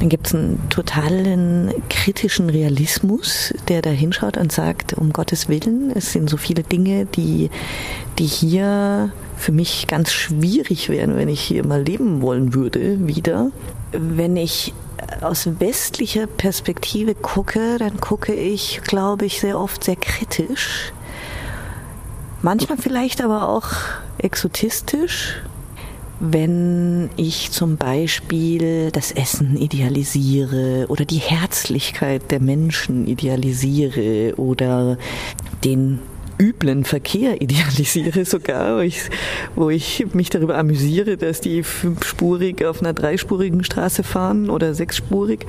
[0.00, 5.92] Dann gibt es einen totalen kritischen Realismus, der da hinschaut und sagt, um Gottes Willen,
[5.94, 7.50] es sind so viele Dinge, die,
[8.18, 13.50] die hier für mich ganz schwierig wären, wenn ich hier mal leben wollen würde, wieder.
[13.92, 14.72] Wenn ich
[15.20, 20.92] aus westlicher Perspektive gucke, dann gucke ich, glaube ich, sehr oft sehr kritisch.
[22.40, 23.68] Manchmal vielleicht aber auch
[24.16, 25.42] exotistisch,
[26.20, 34.98] wenn ich zum Beispiel das Essen idealisiere oder die Herzlichkeit der Menschen idealisiere oder
[35.64, 35.98] den
[36.38, 39.00] üblen Verkehr idealisiere sogar, wo ich,
[39.56, 45.46] wo ich mich darüber amüsiere, dass die fünfspurig auf einer dreispurigen Straße fahren oder sechsspurig.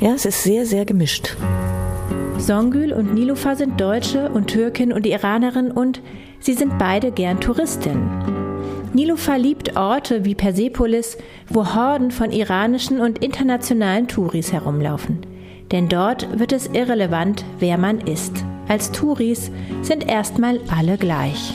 [0.00, 1.36] Ja, es ist sehr, sehr gemischt.
[2.38, 6.02] Songül und Nilufa sind Deutsche und Türkin und Iranerin und
[6.40, 8.43] sie sind beide gern Touristin.
[8.94, 15.26] Nilufa liebt Orte wie Persepolis, wo Horden von iranischen und internationalen Touris herumlaufen.
[15.72, 18.44] Denn dort wird es irrelevant, wer man ist.
[18.68, 19.50] Als Touris
[19.82, 21.54] sind erstmal alle gleich.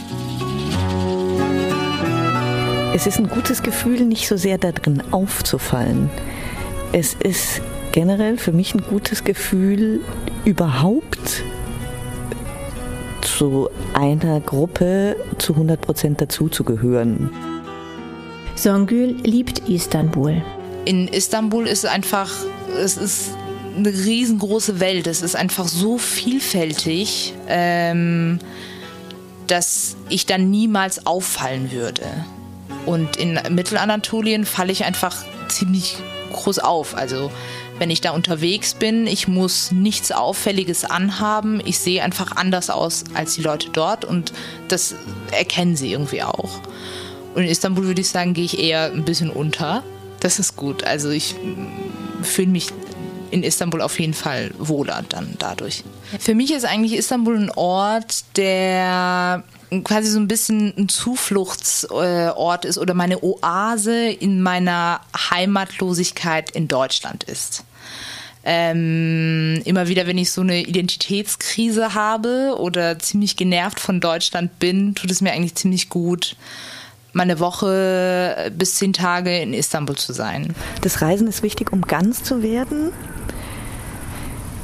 [2.94, 6.10] Es ist ein gutes Gefühl, nicht so sehr darin aufzufallen.
[6.92, 7.62] Es ist
[7.94, 10.02] generell für mich ein gutes Gefühl,
[10.44, 11.46] überhaupt
[13.40, 17.30] zu einer Gruppe zu 100 Prozent dazuzugehören.
[18.58, 20.42] Songül liebt Istanbul.
[20.84, 22.30] In Istanbul ist einfach,
[22.78, 23.30] es ist
[23.78, 25.08] eine riesengroße Welt.
[25.08, 28.40] Es ist einfach so vielfältig, ähm,
[29.48, 32.04] dass ich dann niemals auffallen würde.
[32.86, 35.16] Und in Mittelanatolien falle ich einfach
[35.48, 35.96] ziemlich
[36.34, 36.94] groß auf.
[36.94, 37.32] Also
[37.80, 39.08] wenn ich da unterwegs bin.
[39.08, 41.62] Ich muss nichts Auffälliges anhaben.
[41.66, 44.34] Ich sehe einfach anders aus als die Leute dort und
[44.68, 44.96] das
[45.32, 46.60] erkennen sie irgendwie auch.
[47.36, 49.84] Und in Istanbul würde ich sagen, gehe ich eher ein bisschen unter.
[50.20, 50.84] Das ist gut.
[50.84, 51.36] Also ich
[52.22, 52.68] fühle mich
[53.32, 55.84] in Istanbul auf jeden Fall wohler dann dadurch.
[56.20, 59.44] Für mich ist eigentlich Istanbul ein Ort, der
[59.84, 67.24] quasi so ein bisschen ein Zufluchtsort ist oder meine Oase in meiner Heimatlosigkeit in Deutschland
[67.24, 67.64] ist.
[68.52, 74.96] Ähm, immer wieder, wenn ich so eine Identitätskrise habe oder ziemlich genervt von Deutschland bin,
[74.96, 76.36] tut es mir eigentlich ziemlich gut,
[77.14, 80.56] meine Woche bis zehn Tage in Istanbul zu sein.
[80.82, 82.92] Das Reisen ist wichtig, um ganz zu werden.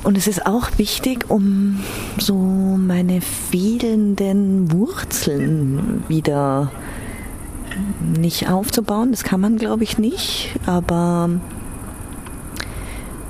[0.02, 1.84] Und es ist auch wichtig, um
[2.18, 6.72] so meine fehlenden Wurzeln wieder
[8.18, 9.12] nicht aufzubauen.
[9.12, 10.56] Das kann man, glaube ich, nicht.
[10.66, 11.30] Aber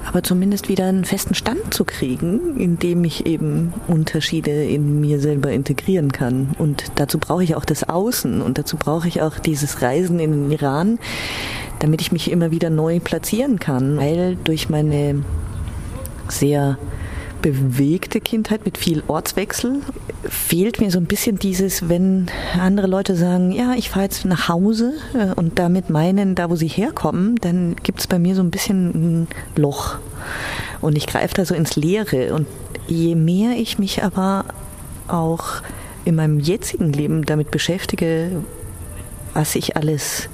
[0.06, 5.20] aber zumindest wieder einen festen Stand zu kriegen, in dem ich eben Unterschiede in mir
[5.20, 6.56] selber integrieren kann.
[6.58, 10.32] Und dazu brauche ich auch das Außen und dazu brauche ich auch dieses Reisen in
[10.32, 11.00] den Iran,
[11.80, 15.24] damit ich mich immer wieder neu platzieren kann, weil durch meine
[16.30, 16.78] sehr
[17.42, 19.82] bewegte Kindheit mit viel Ortswechsel
[20.24, 22.28] fehlt mir so ein bisschen dieses, wenn
[22.60, 26.56] andere Leute sagen, ja, ich fahre jetzt nach Hause äh, und damit meinen, da wo
[26.56, 29.98] sie herkommen, dann gibt es bei mir so ein bisschen ein Loch.
[30.82, 32.34] Und ich greife da so ins Leere.
[32.34, 32.48] Und
[32.88, 34.46] je mehr ich mich aber
[35.08, 35.62] auch
[36.06, 38.44] in meinem jetzigen Leben damit beschäftige,
[39.34, 40.30] was ich alles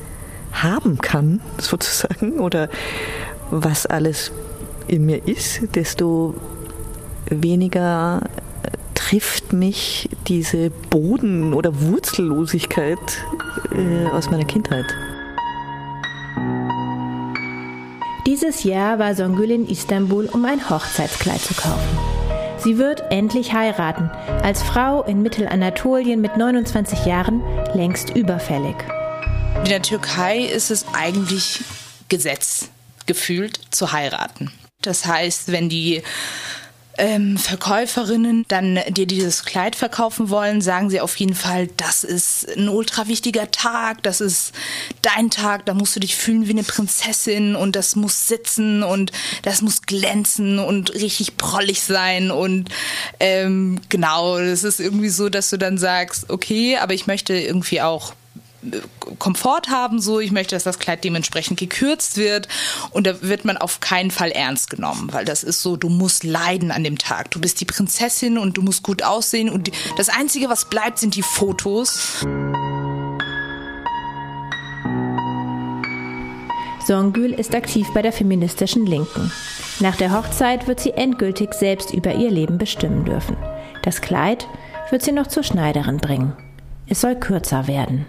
[0.52, 2.70] haben kann, sozusagen, oder
[3.50, 4.32] was alles
[4.88, 6.36] in mir ist, desto
[7.32, 8.22] weniger
[8.94, 13.00] trifft mich diese Boden- oder Wurzellosigkeit
[13.76, 14.86] äh, aus meiner Kindheit.
[18.26, 21.98] Dieses Jahr war Songül in Istanbul, um ein Hochzeitskleid zu kaufen.
[22.60, 24.12] Sie wird endlich heiraten,
[24.44, 27.42] als Frau in Mittelanatolien mit 29 Jahren
[27.74, 28.76] längst überfällig.
[29.64, 31.64] In der Türkei ist es eigentlich
[32.08, 32.70] Gesetz,
[33.08, 34.52] gefühlt zu heiraten.
[34.82, 36.04] Das heißt, wenn die
[36.98, 42.48] ähm, Verkäuferinnen dann dir dieses Kleid verkaufen wollen, sagen sie auf jeden Fall, das ist
[42.58, 44.52] ein ultra wichtiger Tag, das ist
[45.02, 49.12] dein Tag, da musst du dich fühlen wie eine Prinzessin und das muss sitzen und
[49.44, 52.70] das muss glänzen und richtig prollig sein und
[53.20, 57.82] ähm, genau, das ist irgendwie so, dass du dann sagst, okay, aber ich möchte irgendwie
[57.82, 58.14] auch
[59.20, 62.48] Komfort haben, so ich möchte, dass das Kleid dementsprechend gekürzt wird
[62.92, 66.24] und da wird man auf keinen Fall ernst genommen, weil das ist so, du musst
[66.24, 67.32] leiden an dem Tag.
[67.32, 71.16] Du bist die Prinzessin und du musst gut aussehen und das einzige, was bleibt, sind
[71.16, 72.26] die Fotos.
[76.86, 79.32] Songül ist aktiv bei der feministischen Linken.
[79.80, 83.38] Nach der Hochzeit wird sie endgültig selbst über ihr Leben bestimmen dürfen.
[83.84, 84.48] Das Kleid
[84.90, 86.34] wird sie noch zur Schneiderin bringen.
[86.88, 88.06] Es soll kürzer werden.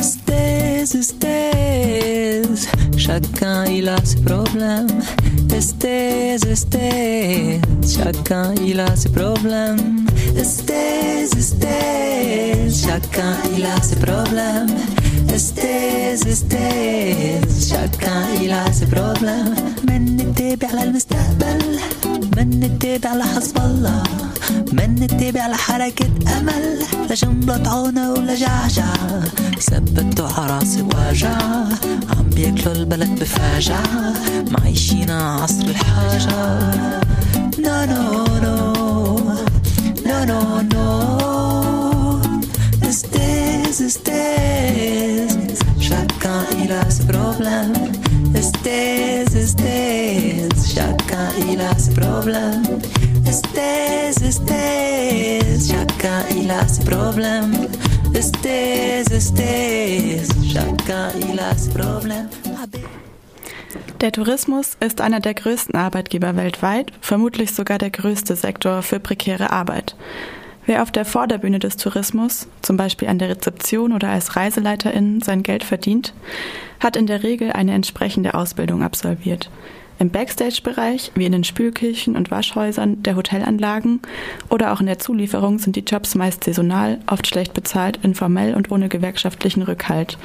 [0.00, 2.66] Stay Estes,
[2.96, 4.88] chacun il a ses problèmes.
[5.54, 10.06] Estes, estes, chacun il a ses problèmes.
[10.36, 14.74] Estes, estes, chacun il a ses problèmes.
[15.32, 19.54] Estes, estes, chacun il a ses problèmes.
[19.88, 21.78] من نتابع للمستقبل
[22.36, 24.02] من نتابع لحزب الله
[24.72, 26.06] من نتابع لحركة
[26.38, 26.78] أمل
[27.10, 28.94] لجملة عونة ولا جعجع
[29.60, 30.28] ثبتوا
[30.72, 31.68] الناس واجعة
[32.10, 33.80] عم بياكلوا البلد بفاجع
[34.50, 37.00] معيشين عصر الحاجة.
[37.58, 39.16] نو نو نو
[40.06, 42.20] نو نو نو
[42.88, 47.92] استيز استيز شاكا إلى سبروبلم
[48.36, 52.80] استيز استيز شاكا إلى سبروبلم
[53.28, 57.71] استيز استيز شاكا إلى سبروبلم استيز استيز
[64.00, 69.50] Der Tourismus ist einer der größten Arbeitgeber weltweit, vermutlich sogar der größte Sektor für prekäre
[69.50, 69.96] Arbeit.
[70.66, 75.42] Wer auf der Vorderbühne des Tourismus, zum Beispiel an der Rezeption oder als Reiseleiterin, sein
[75.42, 76.14] Geld verdient,
[76.78, 79.50] hat in der Regel eine entsprechende Ausbildung absolviert.
[80.02, 84.00] Im Backstage-Bereich, wie in den Spülkirchen und Waschhäusern der Hotelanlagen
[84.50, 88.72] oder auch in der Zulieferung sind die Jobs meist saisonal, oft schlecht bezahlt, informell und
[88.72, 90.18] ohne gewerkschaftlichen Rückhalt.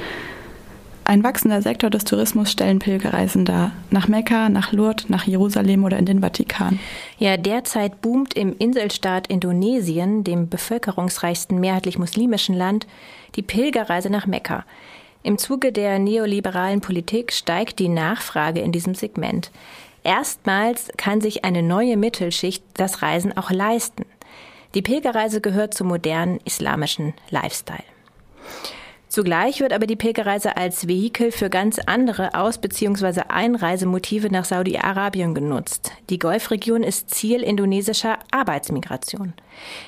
[1.04, 3.70] Ein wachsender Sektor des Tourismus stellen Pilgerreisen dar.
[3.92, 6.80] Nach Mekka, nach Lourdes, nach Jerusalem oder in den Vatikan.
[7.18, 12.88] Ja, derzeit boomt im Inselstaat Indonesien, dem bevölkerungsreichsten mehrheitlich muslimischen Land,
[13.36, 14.64] die Pilgerreise nach Mekka.
[15.22, 19.50] Im Zuge der neoliberalen Politik steigt die Nachfrage in diesem Segment.
[20.04, 24.04] Erstmals kann sich eine neue Mittelschicht das Reisen auch leisten.
[24.74, 27.84] Die Pilgerreise gehört zum modernen islamischen Lifestyle.
[29.18, 33.22] Zugleich wird aber die Pilgerreise als Vehikel für ganz andere Aus- bzw.
[33.26, 35.90] Einreisemotive nach Saudi-Arabien genutzt.
[36.08, 39.32] Die Golfregion ist Ziel indonesischer Arbeitsmigration.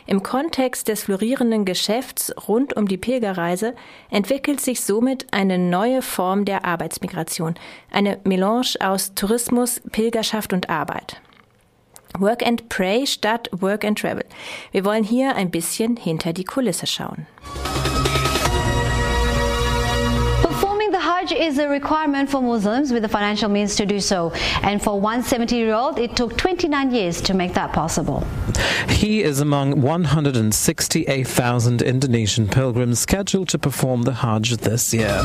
[0.08, 3.76] Im Kontext des florierenden Geschäfts rund um die Pilgerreise
[4.10, 7.54] entwickelt sich somit eine neue Form der Arbeitsmigration,
[7.92, 11.20] eine Melange aus Tourismus, Pilgerschaft und Arbeit.
[12.18, 14.24] Work and Pray statt Work and Travel.
[14.72, 17.28] Wir wollen hier ein bisschen hinter die Kulisse schauen.
[21.40, 24.30] Is a requirement for Muslims with the financial means to do so.
[24.62, 28.26] And for one 70 year old, it took 29 years to make that possible.
[28.88, 35.24] He is among 168,000 Indonesian pilgrims scheduled to perform the Hajj this year.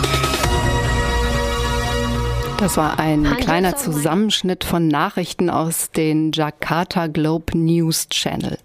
[2.57, 8.57] Das war ein kleiner Zusammenschnitt von Nachrichten aus den Jakarta Globe News Channel.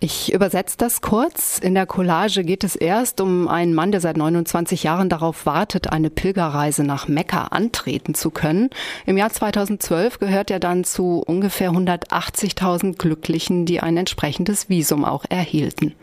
[0.00, 1.58] Ich übersetze das kurz.
[1.58, 5.90] In der Collage geht es erst um einen Mann, der seit 29 Jahren darauf wartet,
[5.90, 8.70] eine Pilgerreise nach Mekka antreten zu können.
[9.06, 15.24] Im Jahr 2012 gehört er dann zu ungefähr 180.000 Glücklichen, die ein entsprechendes Visum auch
[15.28, 15.96] erhielten.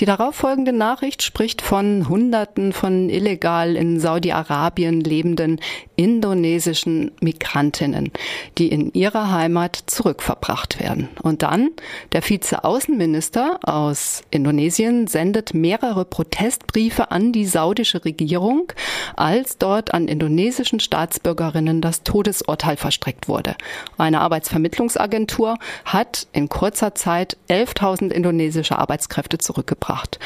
[0.00, 5.60] Die darauffolgende Nachricht spricht von Hunderten von illegal in Saudi-Arabien lebenden
[5.94, 8.10] indonesischen Migrantinnen,
[8.58, 11.08] die in ihrer Heimat zurückverbracht werden.
[11.22, 11.70] Und dann
[12.12, 18.72] der Vize-Außenminister Minister aus Indonesien sendet mehrere Protestbriefe an die saudische Regierung,
[19.14, 23.54] als dort an indonesischen Staatsbürgerinnen das Todesurteil verstreckt wurde.
[23.98, 30.18] Eine Arbeitsvermittlungsagentur hat in kurzer Zeit 11.000 indonesische Arbeitskräfte zurückgebracht.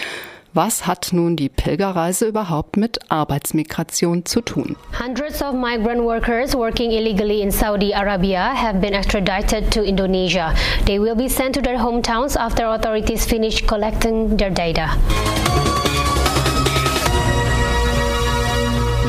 [0.53, 4.75] Was hat nun die Pilgerreise überhaupt mit Arbeitsmigration zu tun?
[4.99, 10.53] Hundreds of migrant workers working illegally in Saudi Arabia have been extradited to Indonesia.
[10.87, 14.99] They will be sent to their hometowns after authorities finish collecting their data.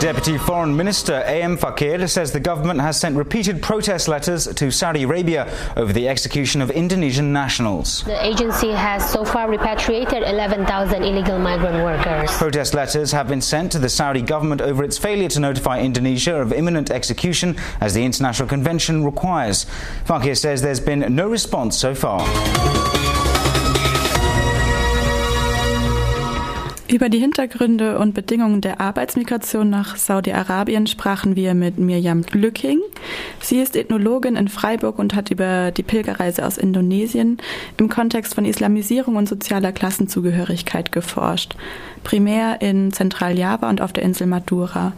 [0.01, 1.57] Deputy Foreign Minister A.M.
[1.57, 5.47] Fakir says the government has sent repeated protest letters to Saudi Arabia
[5.77, 8.01] over the execution of Indonesian nationals.
[8.05, 12.35] The agency has so far repatriated 11,000 illegal migrant workers.
[12.35, 16.33] Protest letters have been sent to the Saudi government over its failure to notify Indonesia
[16.33, 19.67] of imminent execution as the International Convention requires.
[20.05, 22.21] Fakir says there's been no response so far.
[26.91, 32.81] Über die Hintergründe und Bedingungen der Arbeitsmigration nach Saudi-Arabien sprachen wir mit Mirjam Lücking.
[33.39, 37.37] Sie ist Ethnologin in Freiburg und hat über die Pilgerreise aus Indonesien
[37.77, 41.55] im Kontext von Islamisierung und sozialer Klassenzugehörigkeit geforscht.
[42.03, 44.91] Primär in Zentraljava und auf der Insel Madura.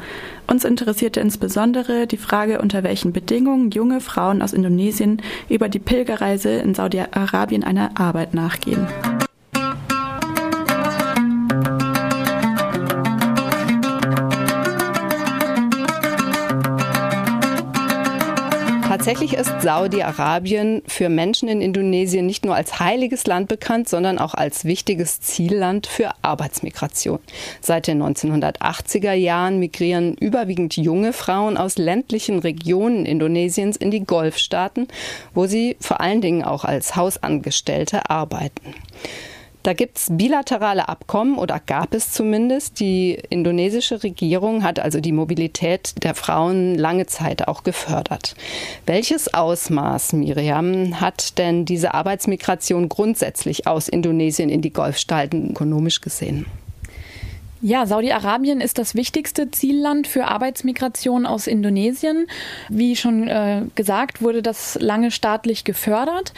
[0.48, 6.54] Uns interessierte insbesondere die Frage, unter welchen Bedingungen junge Frauen aus Indonesien über die Pilgerreise
[6.54, 8.88] in Saudi-Arabien einer Arbeit nachgehen.
[19.04, 24.34] Tatsächlich ist Saudi-Arabien für Menschen in Indonesien nicht nur als heiliges Land bekannt, sondern auch
[24.34, 27.20] als wichtiges Zielland für Arbeitsmigration.
[27.60, 34.88] Seit den 1980er Jahren migrieren überwiegend junge Frauen aus ländlichen Regionen Indonesiens in die Golfstaaten,
[35.34, 38.74] wo sie vor allen Dingen auch als Hausangestellte arbeiten.
[39.64, 42.82] Da gibt es bilaterale Abkommen oder gab es zumindest.
[42.82, 48.36] Die indonesische Regierung hat also die Mobilität der Frauen lange Zeit auch gefördert.
[48.86, 56.46] Welches Ausmaß, Miriam, hat denn diese Arbeitsmigration grundsätzlich aus Indonesien in die Golfstaaten ökonomisch gesehen?
[57.66, 62.28] Ja, Saudi-Arabien ist das wichtigste Zielland für Arbeitsmigration aus Indonesien.
[62.68, 66.34] Wie schon äh, gesagt, wurde das lange staatlich gefördert.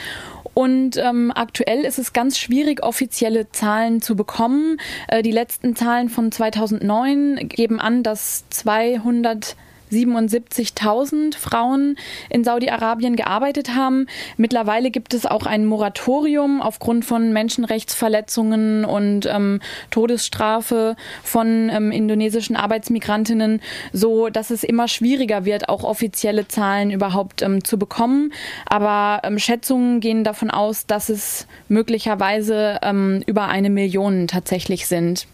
[0.56, 4.78] Und ähm, aktuell ist es ganz schwierig, offizielle Zahlen zu bekommen.
[5.10, 9.58] Äh, die letzten Zahlen von 2009 geben an, dass 200
[9.92, 11.98] 77.000 Frauen
[12.30, 14.08] in Saudi-Arabien gearbeitet haben.
[14.38, 19.62] Mittlerweile gibt es auch ein Moratorium aufgrund von Menschenrechtsverletzungen und ähm,
[19.92, 23.62] Todesstrafe von ähm, indonesischen Arbeitsmigrantinnen,
[23.94, 28.34] so dass es immer schwieriger wird, auch offizielle Zahlen überhaupt ähm, zu bekommen.
[28.66, 35.28] Aber ähm, Schätzungen gehen davon aus, dass es möglicherweise ähm, über eine Million tatsächlich sind.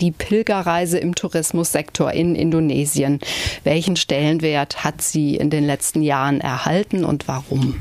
[0.00, 3.20] Die Pilgerreise im Tourismussektor in Indonesien.
[3.64, 7.80] Welchen Stellenwert hat sie in den letzten Jahren erhalten und warum?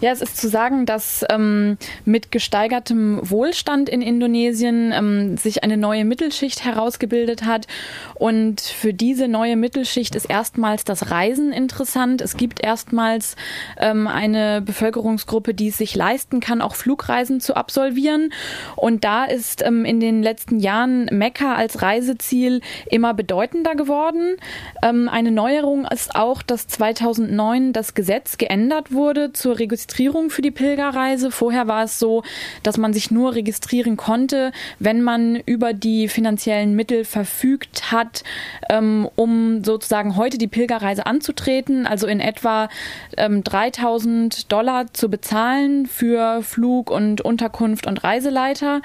[0.00, 5.76] Ja, es ist zu sagen, dass ähm, mit gesteigertem Wohlstand in Indonesien ähm, sich eine
[5.76, 7.66] neue Mittelschicht herausgebildet hat.
[8.14, 12.20] Und für diese neue Mittelschicht ist erstmals das Reisen interessant.
[12.20, 13.36] Es gibt erstmals
[13.78, 18.32] ähm, eine Bevölkerungsgruppe, die es sich leisten kann, auch Flugreisen zu absolvieren.
[18.76, 22.60] Und da ist ähm, in den letzten Jahren Mekka als Reiseziel
[22.90, 24.36] immer bedeutender geworden.
[24.82, 30.50] Ähm, eine Neuerung ist auch, dass 2009 das Gesetz geändert wurde zur Registrierung für die
[30.50, 31.30] Pilgerreise.
[31.30, 32.22] Vorher war es so,
[32.62, 38.24] dass man sich nur registrieren konnte, wenn man über die finanziellen Mittel verfügt hat,
[38.68, 42.68] ähm, um sozusagen heute die Pilgerreise anzutreten, also in etwa
[43.16, 48.82] ähm, 3000 Dollar zu bezahlen für Flug und Unterkunft und Reiseleiter.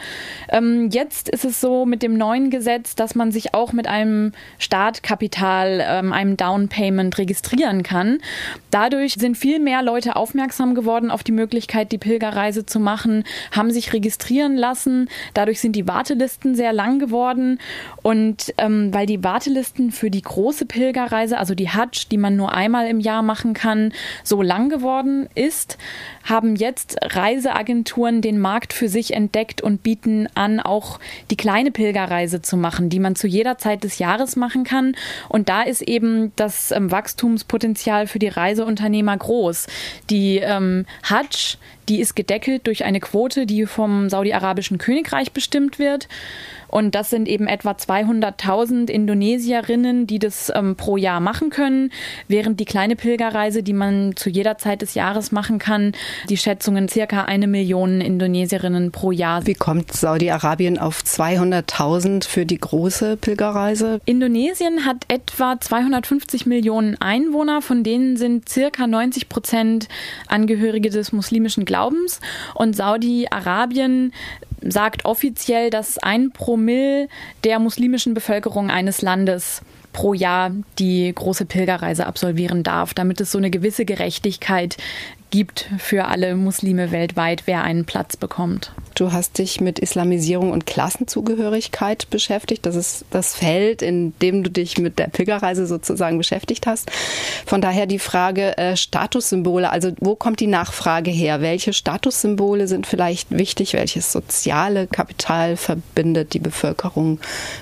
[0.50, 4.34] Ähm, jetzt ist es so mit dem neuen Gesetz, dass man sich auch mit einem
[4.58, 8.20] Startkapital, ähm, einem Down Payment registrieren kann.
[8.72, 13.24] Dadurch sind viel mehr Leute aufmerksam aufmerksam geworden auf die Möglichkeit, die Pilgerreise zu machen,
[13.52, 15.10] haben sich registrieren lassen.
[15.34, 17.60] Dadurch sind die Wartelisten sehr lang geworden.
[18.02, 22.54] Und ähm, weil die Wartelisten für die große Pilgerreise, also die Hajj, die man nur
[22.54, 23.94] einmal im Jahr machen kann,
[24.24, 25.78] so lang geworden ist,
[26.30, 31.00] haben jetzt Reiseagenturen den Markt für sich entdeckt und bieten an, auch
[31.32, 34.96] die kleine Pilgerreise zu machen, die man zu jeder Zeit des Jahres machen kann.
[35.28, 39.68] Und da ist eben das ähm, Wachstumspotenzial für die Reiseunternehmer groß.
[40.10, 41.58] Die ähm, Hajj,
[41.90, 46.08] die ist gedeckelt durch eine Quote, die vom saudi-arabischen Königreich bestimmt wird.
[46.68, 51.92] Und das sind eben etwa 200.000 Indonesierinnen, die das ähm, pro Jahr machen können,
[52.28, 55.94] während die kleine Pilgerreise, die man zu jeder Zeit des Jahres machen kann,
[56.30, 59.48] die Schätzungen circa eine Million Indonesierinnen pro Jahr.
[59.48, 64.00] Wie kommt Saudi-Arabien auf 200.000 für die große Pilgerreise?
[64.06, 69.88] Indonesien hat etwa 250 Millionen Einwohner, von denen sind circa 90 Prozent
[70.28, 71.79] Angehörige des muslimischen Glaubens
[72.56, 74.14] und Saudi-Arabien
[74.62, 77.08] sagt offiziell, dass ein Promille
[77.44, 79.62] der muslimischen Bevölkerung eines Landes
[80.00, 84.78] pro Jahr die große Pilgerreise absolvieren darf, damit es so eine gewisse Gerechtigkeit
[85.30, 88.72] gibt für alle Muslime weltweit, wer einen Platz bekommt.
[88.96, 92.66] Du hast dich mit Islamisierung und Klassenzugehörigkeit beschäftigt.
[92.66, 96.90] Das ist das Feld, in dem du dich mit der Pilgerreise sozusagen beschäftigt hast.
[97.46, 99.70] Von daher die Frage äh, Statussymbole.
[99.70, 101.42] Also wo kommt die Nachfrage her?
[101.42, 103.74] Welche Statussymbole sind vielleicht wichtig?
[103.74, 107.20] Welches soziale Kapital verbindet die Bevölkerung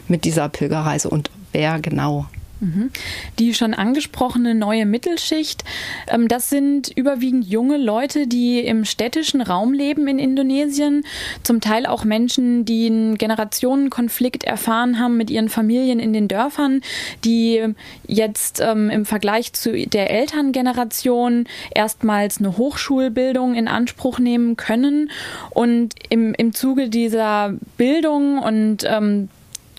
[0.07, 2.27] mit dieser Pilgerreise und wer genau?
[2.59, 2.89] Mhm.
[3.37, 5.63] Die schon angesprochene neue Mittelschicht,
[6.07, 11.05] ähm, das sind überwiegend junge Leute, die im städtischen Raum leben in Indonesien,
[11.43, 16.81] zum Teil auch Menschen, die einen Generationenkonflikt erfahren haben mit ihren Familien in den Dörfern,
[17.23, 17.63] die
[18.07, 21.45] jetzt ähm, im Vergleich zu der Elterngeneration
[21.75, 25.11] erstmals eine Hochschulbildung in Anspruch nehmen können
[25.51, 29.29] und im, im Zuge dieser Bildung und ähm,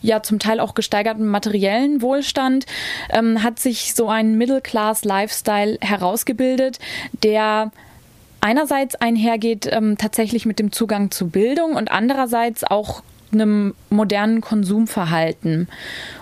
[0.02, 2.66] ja zum Teil auch gesteigerten materiellen Wohlstand
[3.10, 6.78] ähm, hat sich so ein Middle-Class-Lifestyle herausgebildet,
[7.22, 7.72] der
[8.40, 13.02] einerseits einhergeht ähm, tatsächlich mit dem Zugang zu Bildung und andererseits auch
[13.32, 15.68] einem modernen Konsumverhalten.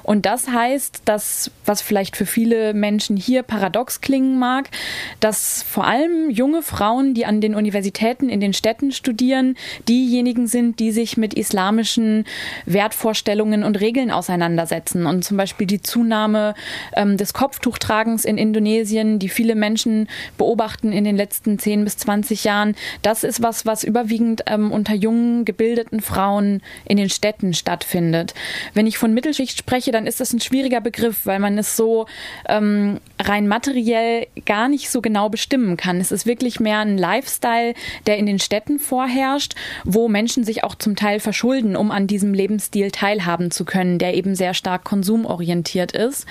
[0.07, 4.71] Und das heißt, dass, was vielleicht für viele Menschen hier paradox klingen mag,
[5.19, 9.57] dass vor allem junge Frauen, die an den Universitäten in den Städten studieren,
[9.89, 12.25] diejenigen sind, die sich mit islamischen
[12.67, 15.07] Wertvorstellungen und Regeln auseinandersetzen.
[15.07, 16.55] Und zum Beispiel die Zunahme
[16.95, 22.45] ähm, des Kopftuchtragens in Indonesien, die viele Menschen beobachten in den letzten 10 bis 20
[22.45, 28.35] Jahren, das ist was, was überwiegend ähm, unter jungen, gebildeten Frauen in den Städten stattfindet.
[28.75, 32.07] Wenn ich von Mittelschicht spreche, dann ist das ein schwieriger Begriff, weil man es so
[32.49, 36.01] ähm, rein materiell gar nicht so genau bestimmen kann.
[36.01, 37.75] Es ist wirklich mehr ein Lifestyle,
[38.07, 42.35] der in den Städten vorherrscht, wo Menschen sich auch zum Teil verschulden, um an diesem
[42.35, 46.27] Lebensstil teilhaben zu können, der eben sehr stark konsumorientiert ist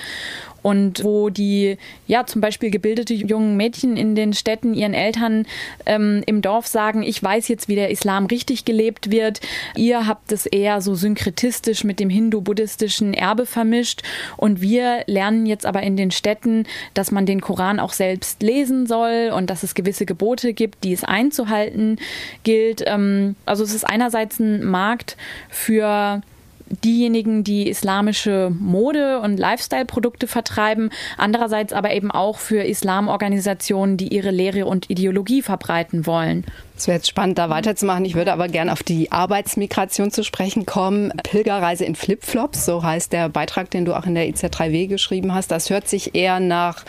[0.66, 5.46] und wo die, ja, zum Beispiel gebildete jungen Mädchen in den Städten ihren Eltern
[5.86, 9.42] ähm, im Dorf sagen, ich weiß jetzt, wie der Islam richtig gelebt wird.
[9.76, 14.02] Ihr habt es eher so synkretistisch mit dem hindu-buddhistischen Erbe vermischt
[14.38, 18.88] und wir lernen jetzt aber in den Städten, dass man den Koran auch selbst lesen
[18.88, 22.00] soll und dass es gewisse Gebote gibt, die es einzuhalten
[22.44, 22.84] gilt.
[22.88, 25.16] Ähm, also es ist einerseits ein Markt
[25.48, 26.24] für
[26.68, 34.32] diejenigen, die islamische Mode- und Lifestyle-Produkte vertreiben, andererseits aber eben auch für Islamorganisationen, die ihre
[34.32, 36.46] Lehre und Ideologie verbreiten wollen.
[36.78, 38.04] Es wäre jetzt spannend, da weiterzumachen.
[38.04, 41.14] Ich würde aber gerne auf die Arbeitsmigration zu sprechen kommen.
[41.24, 45.52] Pilgerreise in Flipflops, so heißt der Beitrag, den du auch in der IZ3W geschrieben hast.
[45.52, 46.84] Das hört sich eher nach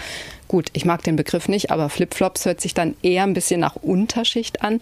[0.48, 3.76] Gut, ich mag den Begriff nicht, aber Flipflops hört sich dann eher ein bisschen nach
[3.76, 4.78] Unterschicht an.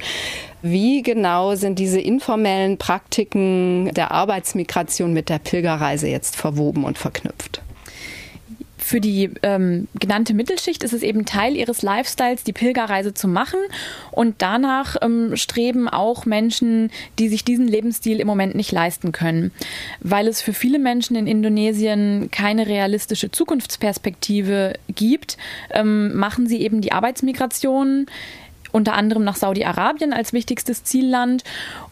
[0.61, 7.63] Wie genau sind diese informellen Praktiken der Arbeitsmigration mit der Pilgerreise jetzt verwoben und verknüpft?
[8.85, 13.59] Für die ähm, genannte Mittelschicht ist es eben Teil ihres Lifestyles, die Pilgerreise zu machen.
[14.11, 19.53] Und danach ähm, streben auch Menschen, die sich diesen Lebensstil im Moment nicht leisten können.
[20.01, 25.39] Weil es für viele Menschen in Indonesien keine realistische Zukunftsperspektive gibt,
[25.71, 28.05] ähm, machen sie eben die Arbeitsmigration
[28.75, 31.45] unter anderem nach Saudi-Arabien als wichtigstes Zielland.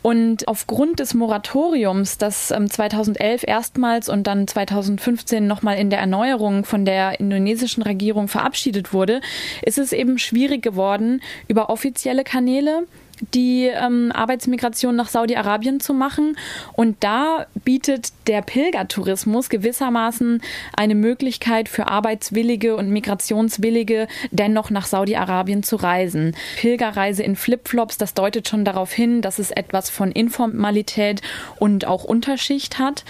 [0.03, 6.64] Und aufgrund des Moratoriums, das 2011 ähm, erstmals und dann 2015 nochmal in der Erneuerung
[6.64, 9.20] von der indonesischen Regierung verabschiedet wurde,
[9.64, 12.89] ist es eben schwierig geworden, über offizielle Kanäle
[13.35, 16.37] die ähm, Arbeitsmigration nach Saudi-Arabien zu machen.
[16.73, 20.43] Und da bietet der Pilgertourismus gewissermaßen
[20.77, 26.35] eine Möglichkeit für Arbeitswillige und Migrationswillige dennoch nach Saudi-Arabien zu reisen.
[26.57, 31.23] Pilgerreise in Flipflops, das deutet schon darauf hin, dass es etwas von Informalität
[31.59, 33.05] und auch Unterschicht hat.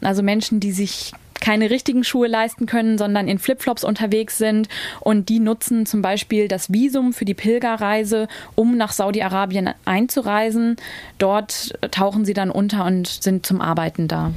[0.00, 1.12] Also Menschen, die sich
[1.44, 4.68] keine richtigen Schuhe leisten können, sondern in Flipflops unterwegs sind.
[5.00, 10.76] Und die nutzen zum Beispiel das Visum für die Pilgerreise, um nach Saudi-Arabien einzureisen.
[11.18, 14.32] Dort tauchen sie dann unter und sind zum Arbeiten da.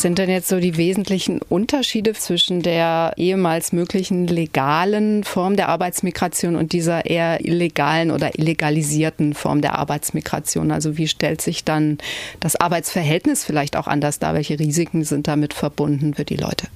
[0.00, 6.56] Sind denn jetzt so die wesentlichen Unterschiede zwischen der ehemals möglichen legalen Form der Arbeitsmigration
[6.56, 10.70] und dieser eher illegalen oder illegalisierten Form der Arbeitsmigration?
[10.70, 11.98] Also wie stellt sich dann
[12.40, 14.32] das Arbeitsverhältnis vielleicht auch anders dar?
[14.32, 16.68] Welche Risiken sind damit verbunden für die Leute?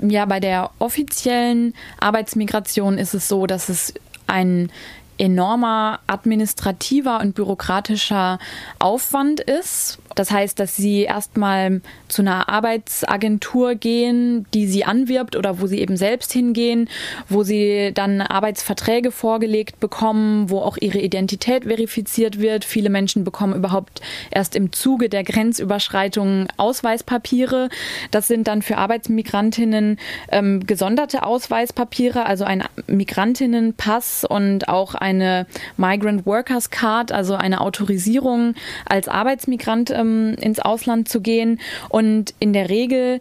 [0.00, 3.94] Ja, bei der offiziellen Arbeitsmigration ist es so, dass es
[4.26, 4.70] ein
[5.16, 8.38] enormer administrativer und bürokratischer
[8.78, 15.60] Aufwand ist das heißt, dass sie erstmal zu einer Arbeitsagentur gehen, die sie anwirbt oder
[15.60, 16.88] wo sie eben selbst hingehen,
[17.28, 22.64] wo sie dann Arbeitsverträge vorgelegt bekommen, wo auch ihre Identität verifiziert wird.
[22.64, 24.00] Viele Menschen bekommen überhaupt
[24.30, 27.68] erst im Zuge der Grenzüberschreitung Ausweispapiere.
[28.10, 29.98] Das sind dann für Arbeitsmigrantinnen
[30.30, 35.46] ähm, gesonderte Ausweispapiere, also ein Migrantinnenpass und auch eine
[35.76, 38.54] Migrant Workers Card, also eine Autorisierung
[38.86, 41.60] als Arbeitsmigrant ähm, ins Ausland zu gehen.
[41.88, 43.20] Und in der Regel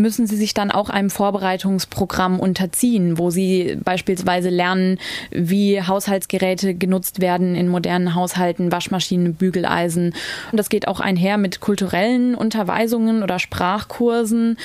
[0.00, 4.98] müssen sie sich dann auch einem Vorbereitungsprogramm unterziehen, wo sie beispielsweise lernen,
[5.30, 10.14] wie Haushaltsgeräte genutzt werden in modernen Haushalten, Waschmaschinen, Bügeleisen.
[10.50, 14.58] Und das geht auch einher mit kulturellen Unterweisungen oder Sprachkursen.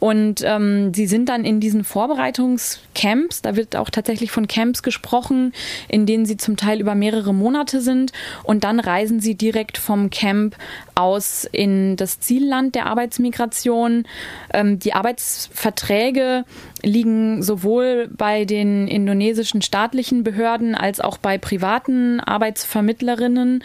[0.00, 5.52] Und ähm, sie sind dann in diesen Vorbereitungscamps, da wird auch tatsächlich von Camps gesprochen,
[5.88, 8.12] in denen sie zum Teil über mehrere Monate sind.
[8.42, 10.56] Und dann reisen sie direkt vom Camp
[10.94, 14.04] aus in das Zielland der Arbeitsmigration.
[14.52, 16.44] Ähm, die Arbeitsverträge
[16.82, 23.64] liegen sowohl bei den indonesischen staatlichen Behörden als auch bei privaten Arbeitsvermittlerinnen.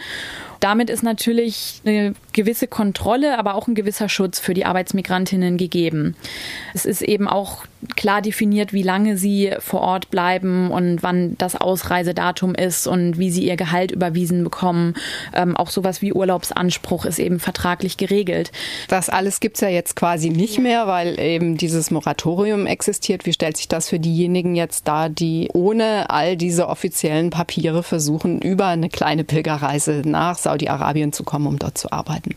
[0.60, 6.16] Damit ist natürlich eine gewisse Kontrolle, aber auch ein gewisser Schutz für die Arbeitsmigrantinnen gegeben.
[6.74, 7.64] Es ist eben auch
[7.96, 13.30] klar definiert, wie lange sie vor Ort bleiben und wann das Ausreisedatum ist und wie
[13.30, 14.94] sie ihr Gehalt überwiesen bekommen.
[15.34, 18.52] Ähm, auch sowas wie Urlaubsanspruch ist eben vertraglich geregelt.
[18.88, 23.26] Das alles gibt es ja jetzt quasi nicht mehr, weil eben dieses Moratorium existiert.
[23.26, 28.42] Wie stellt sich das für diejenigen jetzt dar, die ohne all diese offiziellen Papiere versuchen,
[28.42, 32.34] über eine kleine Pilgerreise nach Saudi-Arabien zu kommen, um dort zu arbeiten?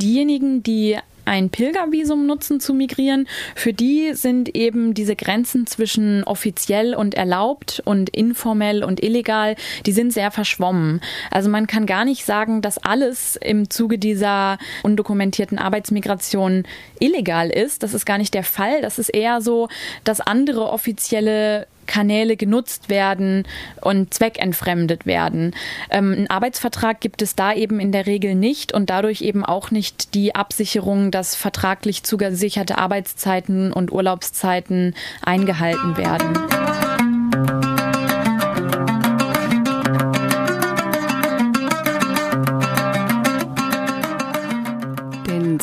[0.00, 6.94] Diejenigen, die ein Pilgervisum nutzen zu migrieren, für die sind eben diese Grenzen zwischen offiziell
[6.94, 9.56] und erlaubt und informell und illegal,
[9.86, 11.00] die sind sehr verschwommen.
[11.30, 16.64] Also man kann gar nicht sagen, dass alles im Zuge dieser undokumentierten Arbeitsmigration
[16.98, 17.82] illegal ist.
[17.82, 18.82] Das ist gar nicht der Fall.
[18.82, 19.68] Das ist eher so,
[20.04, 23.44] dass andere offizielle Kanäle genutzt werden
[23.80, 25.54] und zweckentfremdet werden.
[25.90, 29.70] Ähm, ein Arbeitsvertrag gibt es da eben in der Regel nicht und dadurch eben auch
[29.70, 36.91] nicht die Absicherung, dass vertraglich zugesicherte Arbeitszeiten und Urlaubszeiten eingehalten werden.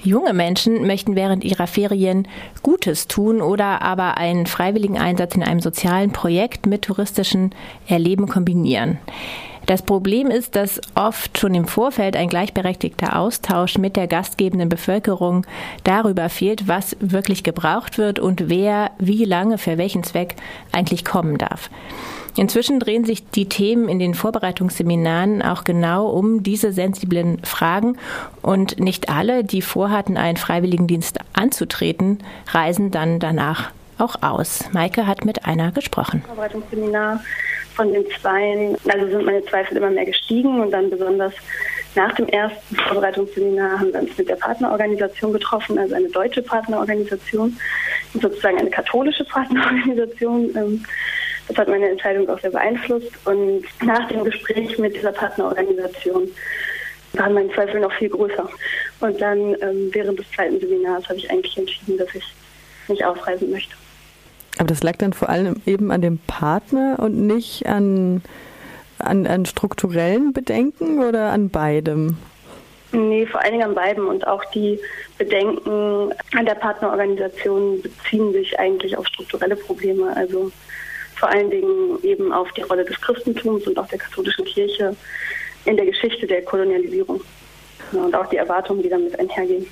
[0.04, 2.30] junge Menschen, möchten während ihrer Ferien
[2.64, 7.54] Gutes tun oder aber einen freiwilligen Einsatz in einem sozialen Projekt mit touristischen
[7.88, 9.00] Erleben kombinieren.
[9.66, 15.46] Das Problem ist, dass oft schon im Vorfeld ein gleichberechtigter Austausch mit der gastgebenden Bevölkerung
[15.84, 20.36] darüber fehlt, was wirklich gebraucht wird und wer wie lange für welchen Zweck
[20.72, 21.70] eigentlich kommen darf.
[22.38, 27.98] Inzwischen drehen sich die Themen in den Vorbereitungsseminaren auch genau um diese sensiblen Fragen
[28.42, 32.20] und nicht alle, die vorhatten, einen Freiwilligendienst anzutreten,
[32.52, 34.66] reisen dann danach auch aus.
[34.74, 36.24] Maike hat mit einer gesprochen.
[36.28, 37.22] Vorbereitungsseminar
[37.76, 41.34] von den Zweien, also sind meine Zweifel immer mehr gestiegen und dann besonders
[41.96, 47.58] nach dem ersten Vorbereitungsseminar haben wir uns mit der Partnerorganisation getroffen, also eine deutsche Partnerorganisation,
[48.14, 50.56] sozusagen eine katholische Partnerorganisation.
[50.56, 50.86] Ähm,
[51.48, 53.12] das hat meine Entscheidung auch sehr beeinflusst.
[53.26, 56.30] Und nach dem Gespräch mit dieser Partnerorganisation
[57.14, 58.50] waren meine Zweifel noch viel größer.
[59.00, 62.26] Und dann ähm, während des zweiten Seminars habe ich eigentlich entschieden, dass ich
[62.88, 63.76] nicht ausreisen möchte.
[64.58, 68.22] Aber das lag dann vor allem eben an dem Partner und nicht an,
[69.00, 72.18] an, an strukturellen Bedenken oder an beidem?
[72.92, 74.06] Nee, vor allen Dingen an beiden.
[74.06, 74.80] Und auch die
[75.18, 80.16] Bedenken an der Partnerorganisation beziehen sich eigentlich auf strukturelle Probleme.
[80.16, 80.52] Also
[81.16, 84.96] vor allen Dingen eben auf die Rolle des Christentums und auch der katholischen Kirche
[85.66, 87.22] in der Geschichte der Kolonialisierung.
[87.92, 89.68] Und auch die Erwartungen, die damit einhergehen.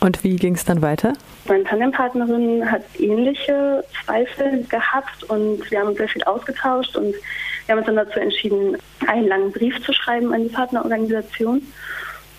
[0.00, 1.12] Und wie ging es dann weiter?
[1.46, 7.14] Meine Tandempartnerin hat ähnliche Zweifel gehabt und wir haben uns sehr viel ausgetauscht und
[7.66, 8.76] wir haben uns dann dazu entschieden,
[9.06, 11.62] einen langen Brief zu schreiben an die Partnerorganisation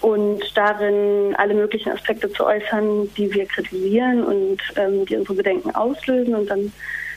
[0.02, 5.76] und darin alle möglichen Aspekte zu äußern, die wir kritisieren und ähm, die unsere Bedenken
[5.76, 6.36] auslösen.
[6.36, 6.72] Und dann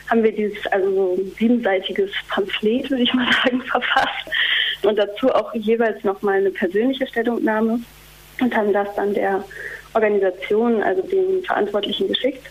[0.09, 4.29] haben wir dieses also so siebenseitiges Pamphlet, würde ich mal sagen, verfasst
[4.83, 7.79] und dazu auch jeweils nochmal eine persönliche Stellungnahme
[8.41, 9.43] und haben das dann der
[9.93, 12.47] Organisation, also den Verantwortlichen geschickt.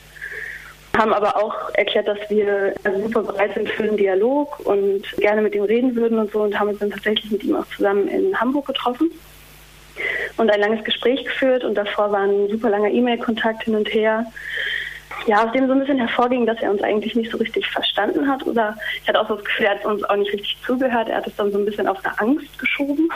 [0.97, 5.55] Haben aber auch erklärt, dass wir super bereit sind für einen Dialog und gerne mit
[5.55, 8.38] ihm reden würden und so und haben uns dann tatsächlich mit ihm auch zusammen in
[8.38, 9.11] Hamburg getroffen
[10.36, 14.26] und ein langes Gespräch geführt und davor war ein super langer E-Mail-Kontakt hin und her.
[15.26, 18.28] Ja, aus dem so ein bisschen hervorging, dass er uns eigentlich nicht so richtig verstanden
[18.28, 21.09] hat oder ich hatte auch so das Gefühl, er hat uns auch nicht richtig zugehört.
[21.09, 23.09] Er hat es dann so ein bisschen auf eine Angst geschoben.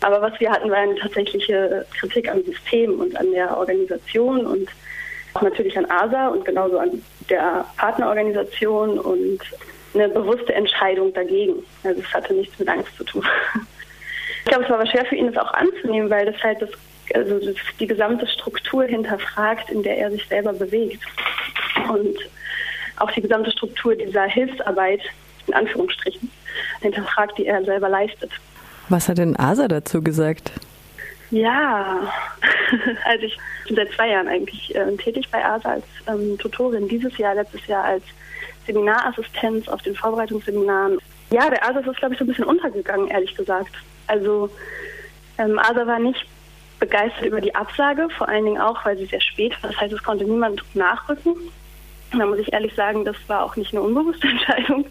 [0.00, 4.68] Aber was wir hatten, war eine tatsächliche Kritik am System und an der Organisation und
[5.34, 9.40] auch natürlich an ASA und genauso an der Partnerorganisation und
[9.94, 11.54] eine bewusste Entscheidung dagegen.
[11.82, 13.24] Also es hatte nichts mit Angst zu tun.
[14.44, 16.70] Ich glaube, es war aber schwer für ihn, das auch anzunehmen, weil das halt das,
[17.12, 21.02] also das die gesamte Struktur hinterfragt, in der er sich selber bewegt.
[21.92, 22.16] Und
[22.96, 25.02] auch die gesamte Struktur dieser Hilfsarbeit,
[25.48, 26.30] in Anführungsstrichen,
[26.80, 28.30] hinterfragt, die er selber leistet.
[28.88, 30.52] Was hat denn Asa dazu gesagt?
[31.30, 32.10] Ja,
[33.04, 36.88] also ich bin seit zwei Jahren eigentlich äh, tätig bei ASA als ähm, Tutorin.
[36.88, 38.04] Dieses Jahr, letztes Jahr als
[38.66, 40.98] Seminarassistenz auf den Vorbereitungsseminaren.
[41.30, 43.74] Ja, der ASA ist, glaube ich, so ein bisschen untergegangen, ehrlich gesagt.
[44.06, 44.48] Also
[45.36, 46.26] ähm, ASA war nicht
[46.80, 49.70] begeistert über die Absage, vor allen Dingen auch, weil sie sehr spät war.
[49.70, 51.34] Das heißt, es konnte niemand nachrücken.
[52.12, 54.86] Da muss ich ehrlich sagen, das war auch nicht eine unbewusste Entscheidung.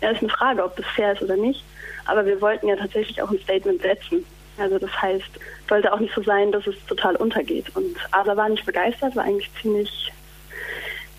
[0.00, 1.64] Es ist eine Frage, ob das fair ist oder nicht.
[2.06, 4.24] Aber wir wollten ja tatsächlich auch ein Statement setzen.
[4.58, 5.28] Also das heißt,
[5.68, 7.66] sollte auch nicht so sein, dass es total untergeht.
[7.74, 10.12] Und Ada war nicht begeistert, war eigentlich ziemlich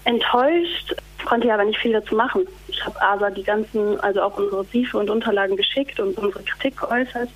[0.06, 2.48] enttäuscht, konnte ja aber nicht viel dazu machen.
[2.68, 6.78] Ich habe Asa die ganzen, also auch unsere Briefe und Unterlagen geschickt und unsere Kritik
[6.78, 7.30] geäußert.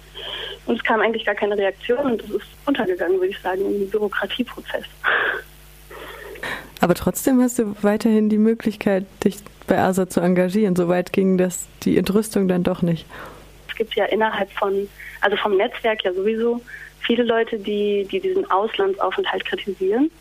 [0.65, 3.89] Und es kam eigentlich gar keine Reaktion und das ist untergegangen, würde ich sagen, im
[3.89, 4.85] Bürokratieprozess.
[6.79, 9.37] Aber trotzdem hast du weiterhin die Möglichkeit, dich
[9.67, 10.75] bei ASA zu engagieren.
[10.75, 13.05] Soweit ging das die Entrüstung dann doch nicht
[13.81, 14.87] gibt ja innerhalb von,
[15.21, 16.61] also vom Netzwerk ja sowieso
[16.99, 20.11] viele Leute, die, die diesen Auslandsaufenthalt kritisieren.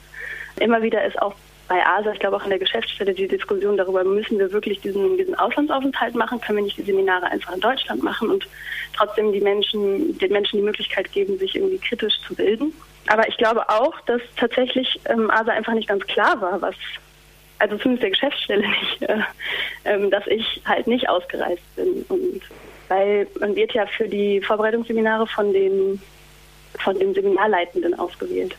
[0.58, 1.34] Immer wieder ist auch
[1.68, 5.18] bei ASA, ich glaube auch in der Geschäftsstelle, die Diskussion darüber, müssen wir wirklich diesen,
[5.18, 8.48] diesen Auslandsaufenthalt machen, können wir nicht die Seminare einfach in Deutschland machen und
[8.96, 12.72] trotzdem die Menschen, den Menschen die Möglichkeit geben, sich irgendwie kritisch zu bilden.
[13.08, 16.74] Aber ich glaube auch, dass tatsächlich ähm, ASA einfach nicht ganz klar war, was,
[17.58, 19.18] also zumindest der Geschäftsstelle nicht, äh,
[19.84, 22.40] äh, dass ich halt nicht ausgereist bin und
[22.90, 26.02] weil man wird ja für die Vorbereitungsseminare von den,
[26.80, 28.56] von den Seminarleitenden ausgewählt.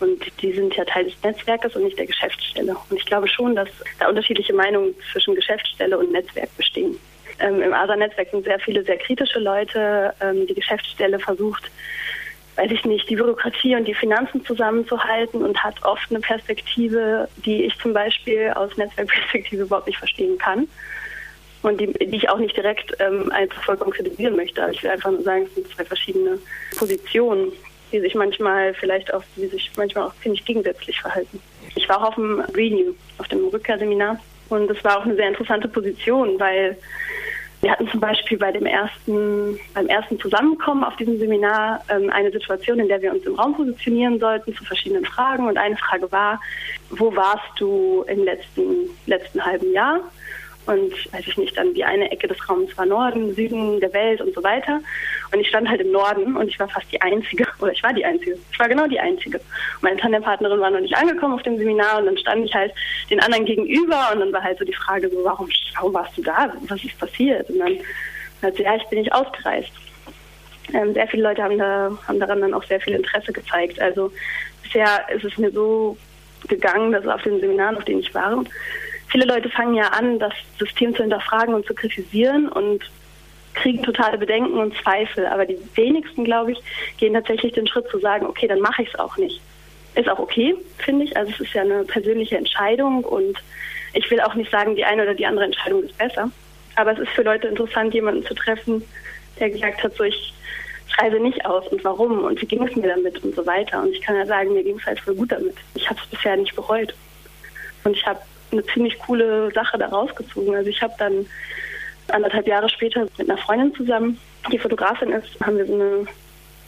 [0.00, 2.74] Und die sind ja Teil des Netzwerkes und nicht der Geschäftsstelle.
[2.88, 3.68] Und ich glaube schon, dass
[3.98, 6.98] da unterschiedliche Meinungen zwischen Geschäftsstelle und Netzwerk bestehen.
[7.38, 10.14] Ähm, Im ASA-Netzwerk sind sehr viele sehr kritische Leute.
[10.20, 11.70] Ähm, die Geschäftsstelle versucht
[12.56, 17.64] weiß ich nicht, die Bürokratie und die Finanzen zusammenzuhalten und hat oft eine Perspektive, die
[17.64, 20.68] ich zum Beispiel aus Netzwerkperspektive überhaupt nicht verstehen kann
[21.64, 24.62] und die, die ich auch nicht direkt ähm, als vollkommen kritisieren möchte.
[24.62, 26.38] Aber ich will einfach nur sagen, es sind zwei verschiedene
[26.76, 27.52] Positionen,
[27.92, 31.40] die sich manchmal vielleicht auch, die sich manchmal auch ziemlich gegensätzlich verhalten.
[31.74, 35.28] Ich war auch auf dem Renew, auf dem Rückkehrseminar und das war auch eine sehr
[35.28, 36.76] interessante Position, weil
[37.64, 42.30] wir hatten zum Beispiel bei dem ersten, beim ersten Zusammenkommen auf diesem Seminar ähm, eine
[42.30, 45.46] Situation, in der wir uns im Raum positionieren sollten zu verschiedenen Fragen.
[45.46, 46.38] Und eine Frage war,
[46.90, 50.00] wo warst du im letzten, letzten halben Jahr?
[50.66, 54.20] Und weiß ich nicht, dann die eine Ecke des Raums war Norden, Süden der Welt
[54.20, 54.80] und so weiter.
[55.32, 57.92] Und ich stand halt im Norden und ich war fast die Einzige, oder ich war
[57.92, 59.40] die Einzige, ich war genau die Einzige.
[59.82, 62.72] Meine Tandempartnerin war noch nicht angekommen auf dem Seminar und dann stand ich halt
[63.10, 66.22] den anderen gegenüber und dann war halt so die Frage so, warum, warum warst du
[66.22, 66.52] da?
[66.68, 67.48] Was ist passiert?
[67.50, 67.78] Und dann
[68.42, 69.70] halt so, ja, ich bin nicht ausgereist.
[70.72, 73.80] Ähm, sehr viele Leute haben, da, haben daran dann auch sehr viel Interesse gezeigt.
[73.80, 74.10] Also
[74.62, 75.96] bisher ist es mir so
[76.48, 78.44] gegangen, dass auf den Seminaren, auf denen ich war,
[79.14, 82.82] viele Leute fangen ja an, das System zu hinterfragen und zu kritisieren und
[83.54, 85.24] kriegen totale Bedenken und Zweifel.
[85.26, 86.58] Aber die wenigsten, glaube ich,
[86.98, 89.40] gehen tatsächlich den Schritt zu sagen, okay, dann mache ich es auch nicht.
[89.94, 91.16] Ist auch okay, finde ich.
[91.16, 93.38] Also es ist ja eine persönliche Entscheidung und
[93.92, 96.28] ich will auch nicht sagen, die eine oder die andere Entscheidung ist besser.
[96.74, 98.82] Aber es ist für Leute interessant, jemanden zu treffen,
[99.38, 100.34] der gesagt hat, so ich
[100.98, 103.80] reise nicht aus und warum und wie ging es mir damit und so weiter.
[103.80, 105.54] Und ich kann ja sagen, mir ging es halt voll gut damit.
[105.76, 106.92] Ich habe es bisher nicht bereut.
[107.84, 108.18] Und ich habe
[108.52, 110.54] eine ziemlich coole Sache da rausgezogen.
[110.54, 111.26] Also ich habe dann
[112.08, 114.18] anderthalb Jahre später mit einer Freundin zusammen,
[114.52, 116.06] die Fotografin ist, haben wir so eine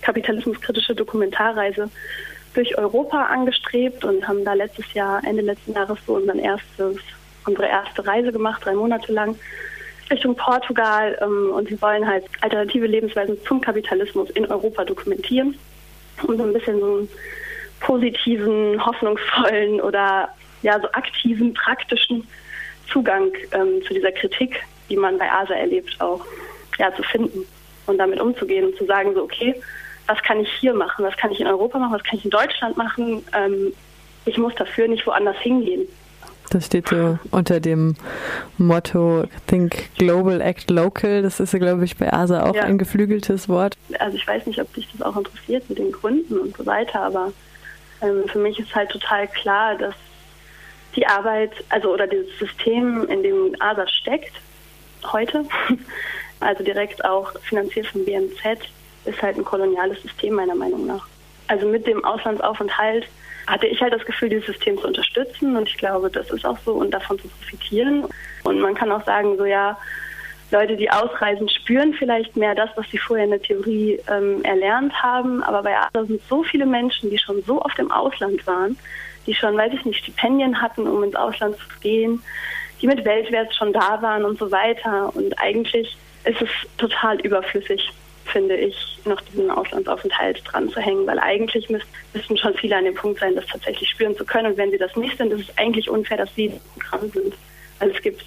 [0.03, 1.91] kapitalismuskritische Dokumentarreise
[2.55, 6.97] durch Europa angestrebt und haben da letztes Jahr, Ende letzten Jahres so unseren erstes,
[7.47, 9.39] unsere erste Reise gemacht, drei Monate lang
[10.11, 15.59] Richtung Portugal ähm, und wir wollen halt alternative Lebensweisen zum Kapitalismus in Europa dokumentieren,
[16.23, 17.09] um so ein bisschen so einen
[17.81, 20.31] positiven, hoffnungsvollen oder
[20.63, 22.27] ja, so aktiven, praktischen
[22.93, 26.25] Zugang ähm, zu dieser Kritik, die man bei ASA erlebt, auch
[26.79, 27.47] ja, zu finden
[27.87, 29.55] und damit umzugehen und zu sagen, so, okay,
[30.07, 32.31] was kann ich hier machen, was kann ich in Europa machen, was kann ich in
[32.31, 33.73] Deutschland machen, ähm,
[34.25, 35.89] ich muss dafür nicht woanders hingehen.
[36.51, 37.97] Das steht so unter dem
[38.57, 41.23] Motto Think Global, Act Local.
[41.23, 42.63] Das ist, glaube ich, bei ASA auch ja.
[42.63, 43.75] ein geflügeltes Wort.
[43.99, 47.01] Also ich weiß nicht, ob dich das auch interessiert mit den Gründen und so weiter,
[47.01, 47.33] aber
[48.01, 49.95] ähm, für mich ist halt total klar, dass
[50.97, 54.33] die Arbeit, also oder dieses System, in dem ASA steckt,
[55.13, 55.45] heute,
[56.41, 58.41] also direkt auch finanziert vom BMZ,
[59.05, 61.07] ist halt ein koloniales System meiner Meinung nach.
[61.49, 63.07] Also mit dem Auslandsaufenthalt
[63.47, 66.59] hatte ich halt das Gefühl, dieses System zu unterstützen und ich glaube, das ist auch
[66.65, 68.05] so und davon zu profitieren.
[68.43, 69.79] Und man kann auch sagen, so ja,
[70.51, 74.93] Leute, die ausreisen, spüren vielleicht mehr das, was sie vorher in der Theorie ähm, erlernt
[75.03, 75.43] haben.
[75.43, 78.77] Aber bei ASA sind so viele Menschen, die schon so oft im Ausland waren,
[79.27, 82.23] die schon, weiß ich nicht, Stipendien hatten, um ins Ausland zu gehen,
[82.81, 85.15] die mit Weltwert schon da waren und so weiter.
[85.15, 87.91] Und eigentlich ist es total überflüssig,
[88.25, 92.95] finde ich, noch diesen Auslandsaufenthalt dran zu hängen, weil eigentlich müssten schon viele an dem
[92.95, 94.53] Punkt sein, das tatsächlich spüren zu können.
[94.53, 96.53] Und wenn sie das nicht sind, ist es eigentlich unfair, dass sie
[96.89, 97.35] dran sind.
[97.79, 98.25] Weil es gibt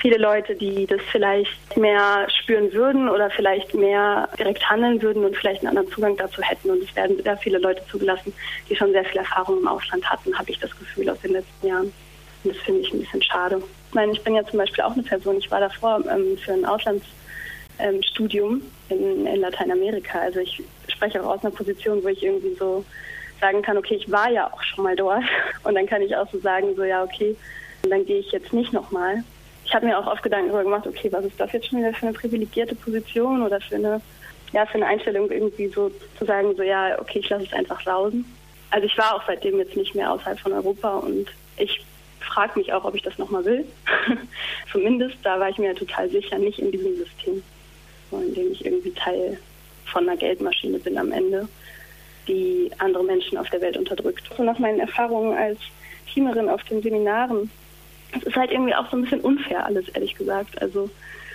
[0.00, 5.36] viele Leute, die das vielleicht mehr spüren würden oder vielleicht mehr direkt handeln würden und
[5.36, 6.70] vielleicht einen anderen Zugang dazu hätten.
[6.70, 8.32] Und es werden sehr viele Leute zugelassen,
[8.68, 11.66] die schon sehr viel Erfahrung im Ausland hatten, habe ich das Gefühl aus den letzten
[11.66, 11.92] Jahren.
[12.42, 13.62] Und das finde ich ein bisschen schade.
[13.88, 16.52] Ich meine, ich bin ja zum Beispiel auch eine Person, ich war davor ähm, für
[16.52, 20.20] ein Auslandsstudium ähm, in, in Lateinamerika.
[20.20, 22.84] Also ich spreche auch aus einer Position, wo ich irgendwie so
[23.40, 25.24] sagen kann, okay, ich war ja auch schon mal dort.
[25.64, 27.36] Und dann kann ich auch so sagen, so ja, okay,
[27.82, 29.22] dann gehe ich jetzt nicht nochmal
[29.70, 31.92] ich habe mir auch oft Gedanken darüber gemacht, okay, was ist das jetzt schon wieder
[31.92, 34.00] für eine privilegierte Position oder für eine,
[34.52, 37.80] ja, für eine Einstellung irgendwie so zu sagen, so ja, okay, ich lasse es einfach
[37.80, 38.24] sausen.
[38.70, 41.84] Also ich war auch seitdem jetzt nicht mehr außerhalb von Europa und ich
[42.18, 43.64] frage mich auch, ob ich das nochmal will.
[44.72, 47.40] Zumindest, da war ich mir total sicher, nicht in diesem System,
[48.10, 49.38] in dem ich irgendwie Teil
[49.84, 51.46] von einer Geldmaschine bin am Ende,
[52.26, 54.28] die andere Menschen auf der Welt unterdrückt.
[54.36, 55.60] So nach meinen Erfahrungen als
[56.12, 57.52] Teamerin auf den Seminaren
[58.12, 60.60] es ist halt irgendwie auch so ein bisschen unfair alles, ehrlich gesagt.
[60.60, 60.90] Also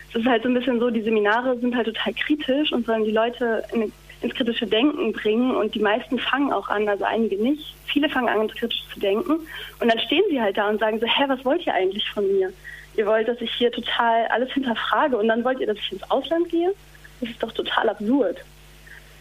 [0.09, 3.03] es ist halt so ein bisschen so, die Seminare sind halt total kritisch und sollen
[3.03, 7.37] die Leute in, ins kritische Denken bringen und die meisten fangen auch an, also einige
[7.37, 7.75] nicht.
[7.85, 9.39] Viele fangen an, kritisch zu denken
[9.79, 12.25] und dann stehen sie halt da und sagen so, hä, was wollt ihr eigentlich von
[12.27, 12.51] mir?
[12.97, 16.09] Ihr wollt, dass ich hier total alles hinterfrage und dann wollt ihr, dass ich ins
[16.09, 16.73] Ausland gehe?
[17.19, 18.37] Das ist doch total absurd.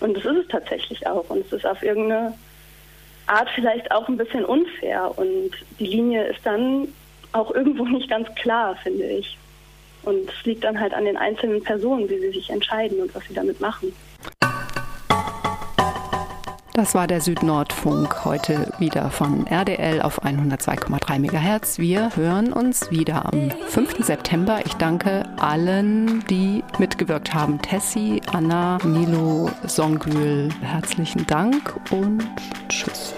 [0.00, 1.28] Und das ist es tatsächlich auch.
[1.30, 2.34] Und es ist auf irgendeine
[3.26, 5.16] Art vielleicht auch ein bisschen unfair.
[5.16, 6.88] Und die Linie ist dann
[7.35, 9.37] auch irgendwo nicht ganz klar, finde ich.
[10.03, 13.24] Und es liegt dann halt an den einzelnen Personen, wie sie sich entscheiden und was
[13.24, 13.93] sie damit machen.
[16.74, 21.78] Das war der Südnordfunk heute wieder von RDL auf 102,3 MHz.
[21.78, 24.05] Wir hören uns wieder am 5.
[24.05, 24.59] September.
[24.66, 27.62] Ich danke allen, die mitgewirkt haben.
[27.62, 30.49] Tessie, Anna, Milo, Songül.
[30.62, 32.28] Herzlichen Dank und
[32.68, 33.14] tschüss.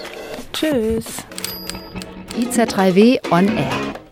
[0.53, 1.25] Tschüss.
[2.39, 4.06] IZ3W on Air.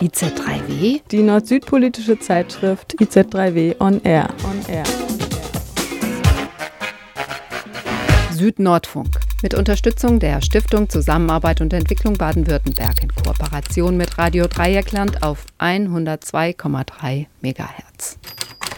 [0.00, 1.02] IZ3W?
[1.10, 4.30] Die nord-süd-politische Zeitschrift IZ3W on Air.
[4.44, 4.84] On Air.
[8.32, 15.44] Südnordfunk mit Unterstützung der Stiftung Zusammenarbeit und Entwicklung Baden-Württemberg in Kooperation mit Radio Dreieckland auf
[15.58, 18.18] 102,3 MHz.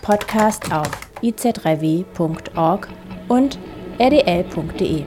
[0.02, 0.90] Podcast auf
[1.22, 2.88] iz3w.org
[3.28, 3.60] und
[4.00, 5.04] rdl.de.